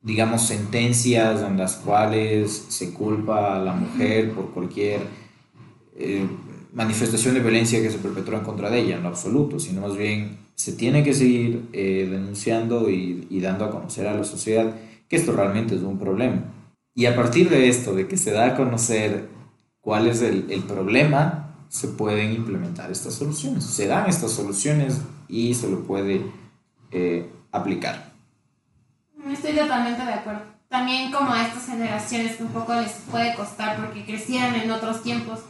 digamos, 0.00 0.40
sentencias 0.40 1.42
en 1.42 1.58
las 1.58 1.74
cuales 1.76 2.64
se 2.70 2.94
culpa 2.94 3.56
a 3.56 3.58
la 3.58 3.74
mujer 3.74 4.32
por 4.32 4.52
cualquier 4.52 5.00
manifestación 6.72 7.34
de 7.34 7.40
violencia 7.40 7.82
que 7.82 7.90
se 7.90 7.98
perpetró 7.98 8.38
en 8.38 8.44
contra 8.44 8.70
de 8.70 8.78
ella, 8.78 8.96
en 8.96 9.02
lo 9.02 9.10
absoluto, 9.10 9.60
sino 9.60 9.82
más 9.82 9.94
bien 9.94 10.38
se 10.54 10.72
tiene 10.72 11.04
que 11.04 11.12
seguir 11.12 11.68
denunciando 11.72 12.88
y, 12.88 13.26
y 13.28 13.40
dando 13.40 13.66
a 13.66 13.70
conocer 13.70 14.06
a 14.06 14.14
la 14.14 14.24
sociedad 14.24 14.74
que 15.10 15.16
esto 15.16 15.32
realmente 15.32 15.74
es 15.74 15.82
un 15.82 15.98
problema. 15.98 16.42
Y 16.94 17.04
a 17.04 17.14
partir 17.14 17.50
de 17.50 17.68
esto, 17.68 17.94
de 17.94 18.08
que 18.08 18.16
se 18.16 18.30
da 18.30 18.46
a 18.46 18.56
conocer 18.56 19.28
cuál 19.82 20.06
es 20.06 20.22
el, 20.22 20.46
el 20.50 20.62
problema, 20.62 21.47
se 21.68 21.88
pueden 21.88 22.32
implementar 22.32 22.90
estas 22.90 23.14
soluciones. 23.14 23.64
Se 23.64 23.86
dan 23.86 24.08
estas 24.08 24.32
soluciones 24.32 25.00
y 25.28 25.54
se 25.54 25.68
lo 25.68 25.84
puede 25.84 26.24
eh, 26.90 27.30
aplicar. 27.52 28.12
Estoy 29.30 29.52
totalmente 29.52 30.04
de 30.04 30.12
acuerdo. 30.12 30.42
También 30.68 31.10
como 31.10 31.32
a 31.32 31.46
estas 31.46 31.66
generaciones 31.66 32.36
que 32.36 32.42
un 32.42 32.50
poco 32.50 32.74
les 32.74 32.92
puede 33.10 33.34
costar 33.34 33.76
porque 33.76 34.04
crecieron 34.04 34.54
en 34.54 34.70
otros 34.70 35.02
tiempos, 35.02 35.40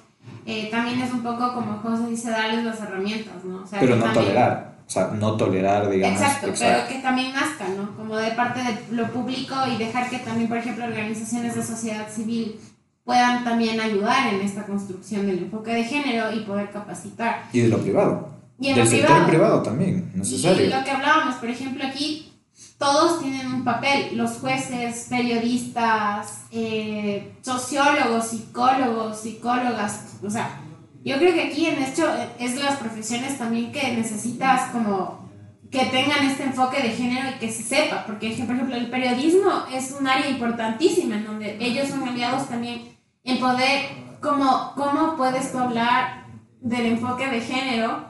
eh, 0.46 0.68
también 0.70 1.00
es 1.00 1.12
un 1.12 1.22
poco 1.22 1.52
como 1.54 1.78
José 1.78 2.08
dice, 2.08 2.30
darles 2.30 2.64
las 2.64 2.80
herramientas, 2.80 3.44
¿no? 3.44 3.64
Pero 3.78 3.96
no 3.96 4.12
tolerar. 4.12 4.78
O 4.86 4.90
sea, 4.90 5.08
no 5.08 5.36
tolerar, 5.36 5.90
digamos. 5.90 6.20
Exacto, 6.20 6.52
pero 6.58 6.88
que 6.88 7.00
también 7.00 7.32
nazca, 7.32 7.68
¿no? 7.68 7.94
Como 7.94 8.16
de 8.16 8.30
parte 8.30 8.60
de 8.60 8.96
lo 8.96 9.12
público 9.12 9.54
y 9.70 9.76
dejar 9.76 10.08
que 10.08 10.18
también, 10.18 10.48
por 10.48 10.56
ejemplo, 10.56 10.84
organizaciones 10.84 11.54
de 11.54 11.62
sociedad 11.62 12.08
civil 12.10 12.58
puedan 13.08 13.42
también 13.42 13.80
ayudar 13.80 14.34
en 14.34 14.42
esta 14.42 14.66
construcción 14.66 15.26
del 15.26 15.38
enfoque 15.38 15.72
de 15.72 15.82
género 15.82 16.30
y 16.30 16.40
poder 16.40 16.70
capacitar. 16.70 17.48
Y 17.54 17.60
de 17.60 17.68
lo 17.68 17.78
privado. 17.78 18.28
Y 18.60 18.68
en 18.68 18.74
Del 18.74 18.86
sector 18.86 19.26
privado, 19.26 19.62
también, 19.62 20.12
necesario. 20.14 20.66
Y 20.66 20.68
lo 20.68 20.84
que 20.84 20.90
hablábamos, 20.90 21.36
por 21.36 21.48
ejemplo, 21.48 21.86
aquí 21.86 22.34
todos 22.76 23.22
tienen 23.22 23.46
un 23.50 23.64
papel, 23.64 24.14
los 24.14 24.32
jueces, 24.32 25.06
periodistas, 25.08 26.42
eh, 26.50 27.32
sociólogos, 27.40 28.26
psicólogos, 28.26 29.18
psicólogas, 29.18 30.18
o 30.22 30.28
sea, 30.28 30.60
yo 31.02 31.16
creo 31.16 31.32
que 31.32 31.44
aquí 31.44 31.64
en 31.64 31.82
hecho 31.82 32.06
es 32.38 32.56
de 32.56 32.62
las 32.62 32.76
profesiones 32.76 33.38
también 33.38 33.72
que 33.72 33.90
necesitas 33.96 34.70
como 34.70 35.26
que 35.70 35.86
tengan 35.86 36.26
este 36.26 36.42
enfoque 36.42 36.82
de 36.82 36.90
género 36.90 37.30
y 37.30 37.38
que 37.38 37.50
se 37.50 37.62
sepa, 37.62 38.04
porque 38.04 38.28
por 38.44 38.54
ejemplo 38.54 38.76
el 38.76 38.90
periodismo 38.90 39.64
es 39.72 39.96
un 39.98 40.06
área 40.06 40.28
importantísima 40.28 41.16
en 41.16 41.24
donde 41.24 41.56
ellos 41.58 41.88
son 41.88 42.06
aliados 42.06 42.50
también 42.50 42.97
en 43.28 43.38
poder, 43.38 43.90
como, 44.22 44.72
cómo 44.74 45.14
puedes 45.16 45.54
hablar 45.54 46.24
del 46.62 46.86
enfoque 46.86 47.28
de 47.28 47.42
género 47.42 48.06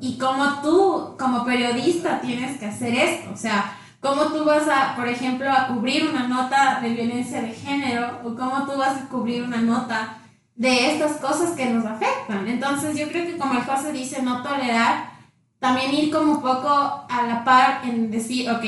y 0.00 0.18
cómo 0.18 0.60
tú 0.60 1.16
como 1.18 1.46
periodista 1.46 2.20
tienes 2.20 2.58
que 2.58 2.66
hacer 2.66 2.94
esto, 2.94 3.30
o 3.32 3.36
sea, 3.38 3.78
cómo 4.00 4.24
tú 4.24 4.44
vas 4.44 4.68
a, 4.68 4.94
por 4.96 5.08
ejemplo, 5.08 5.50
a 5.50 5.68
cubrir 5.68 6.10
una 6.10 6.28
nota 6.28 6.78
de 6.82 6.90
violencia 6.90 7.40
de 7.40 7.52
género 7.52 8.20
o 8.22 8.34
cómo 8.34 8.66
tú 8.66 8.78
vas 8.78 9.00
a 9.00 9.08
cubrir 9.08 9.42
una 9.42 9.62
nota 9.62 10.18
de 10.54 10.92
estas 10.92 11.12
cosas 11.12 11.52
que 11.52 11.70
nos 11.70 11.86
afectan. 11.86 12.46
Entonces 12.46 12.98
yo 12.98 13.08
creo 13.08 13.24
que 13.26 13.38
como 13.38 13.54
el 13.54 13.64
José 13.64 13.92
dice, 13.92 14.20
no 14.20 14.42
tolerar, 14.42 15.10
también 15.58 15.94
ir 15.94 16.12
como 16.12 16.32
un 16.32 16.42
poco 16.42 16.68
a 16.68 17.22
la 17.26 17.44
par 17.44 17.80
en 17.84 18.10
decir, 18.10 18.50
ok, 18.50 18.62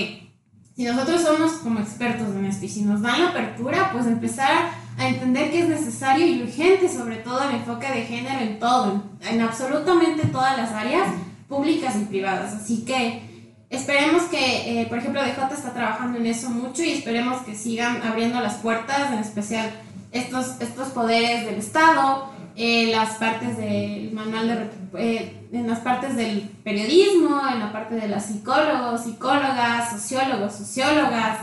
si 0.75 0.85
nosotros 0.85 1.21
somos 1.21 1.53
como 1.59 1.81
expertos 1.81 2.35
en 2.35 2.47
esto 2.47 2.65
y 2.65 2.69
si 2.71 2.83
nos 2.83 3.03
dan 3.03 3.21
la 3.21 3.29
apertura, 3.29 3.91
pues 3.93 4.07
empezar 4.07 4.53
a 4.53 4.86
entender 4.99 5.51
que 5.51 5.61
es 5.61 5.69
necesario 5.69 6.27
y 6.27 6.43
urgente, 6.43 6.89
sobre 6.89 7.17
todo 7.17 7.43
el 7.49 7.57
enfoque 7.57 7.87
de 7.89 8.03
género 8.03 8.41
en 8.41 8.59
todo, 8.59 9.03
en, 9.29 9.41
absolutamente 9.41 10.27
todas 10.27 10.57
las 10.57 10.73
áreas 10.73 11.09
públicas 11.49 11.95
y 11.97 12.05
privadas. 12.07 12.55
Así 12.55 12.85
que 12.85 13.55
esperemos 13.69 14.25
que, 14.25 14.83
eh, 14.83 14.87
por 14.87 14.99
ejemplo, 14.99 15.23
DJ 15.23 15.49
está 15.53 15.75
trabajando 15.75 16.19
en 16.19 16.27
eso 16.27 16.51
mucho 16.51 16.83
y 16.83 16.93
esperemos 16.93 17.43
que 17.43 17.55
sigan 17.55 18.03
abriendo 18.03 18.41
las 18.41 18.55
puertas, 18.55 19.13
en 19.13 19.19
especial 19.19 19.71
estos, 20.13 20.61
estos 20.61 20.89
poderes 20.89 21.45
del 21.45 21.57
Estado, 21.57 22.31
eh, 22.59 22.91
las 22.91 23.17
partes 23.17 23.59
del 23.59 24.13
manual 24.13 24.49
de, 24.49 24.71
eh, 24.99 25.49
en 25.53 25.69
las 25.69 25.81
partes 25.81 26.17
del 26.17 26.41
periodismo, 26.65 27.41
en 27.53 27.61
la 27.61 27.71
parte 27.71 27.97
de 27.97 28.09
los 28.09 28.23
psicólogos, 28.23 29.05
psicólogas, 29.05 29.91
sociólogos, 29.91 30.55
sociólogas. 30.55 31.39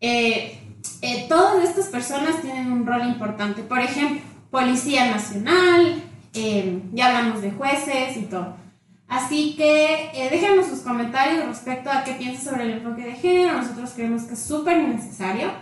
Eh, 0.00 0.63
todas 1.28 1.68
estas 1.68 1.86
personas 1.86 2.40
tienen 2.42 2.72
un 2.72 2.86
rol 2.86 3.06
importante. 3.06 3.62
Por 3.62 3.80
ejemplo, 3.80 4.20
Policía 4.50 5.10
Nacional, 5.10 6.02
ya 6.92 7.06
hablamos 7.06 7.42
de 7.42 7.50
jueces 7.50 8.16
y 8.16 8.22
todo. 8.22 8.56
Así 9.06 9.54
que 9.56 10.28
déjenos 10.30 10.66
sus 10.66 10.80
comentarios 10.80 11.46
respecto 11.46 11.90
a 11.90 12.04
qué 12.04 12.12
piensan 12.14 12.52
sobre 12.52 12.64
el 12.64 12.70
enfoque 12.78 13.02
de 13.02 13.12
género. 13.12 13.60
Nosotros 13.60 13.92
creemos 13.94 14.22
que 14.22 14.34
es 14.34 14.42
súper 14.42 14.78
necesario. 14.78 15.52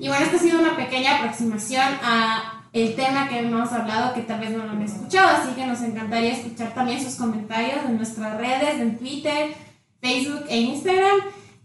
Y 0.00 0.08
bueno, 0.08 0.24
esta 0.24 0.36
ha 0.36 0.40
sido 0.40 0.60
una 0.60 0.76
pequeña 0.76 1.18
aproximación 1.18 1.86
a 2.02 2.64
el 2.72 2.94
tema 2.96 3.28
que 3.28 3.38
hemos 3.38 3.72
hablado 3.72 4.12
que 4.14 4.20
tal 4.22 4.40
vez 4.40 4.50
no 4.50 4.64
lo 4.64 4.72
han 4.72 4.82
escuchado, 4.82 5.28
así 5.28 5.54
que 5.54 5.64
nos 5.64 5.80
encantaría 5.80 6.32
escuchar 6.32 6.74
también 6.74 7.02
sus 7.02 7.14
comentarios 7.14 7.78
en 7.86 7.96
nuestras 7.96 8.36
redes, 8.36 8.78
en 8.78 8.98
Twitter, 8.98 9.54
Facebook 10.02 10.44
e 10.48 10.60
Instagram. 10.60 11.18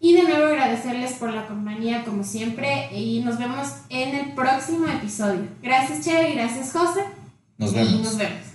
Y 0.03 0.11
de 0.11 0.23
nuevo 0.23 0.47
agradecerles 0.47 1.13
por 1.13 1.33
la 1.33 1.47
compañía 1.47 2.03
como 2.03 2.25
siempre 2.25 2.89
y 2.93 3.21
nos 3.21 3.39
vemos 3.39 3.69
en 3.87 4.13
el 4.13 4.33
próximo 4.33 4.85
episodio. 4.87 5.47
Gracias 5.61 6.03
Che 6.03 6.33
gracias 6.33 6.73
José. 6.73 7.05
Nos 7.57 7.73
vemos. 7.73 7.93
Y 7.93 7.97
nos 7.99 8.17
vemos. 8.17 8.52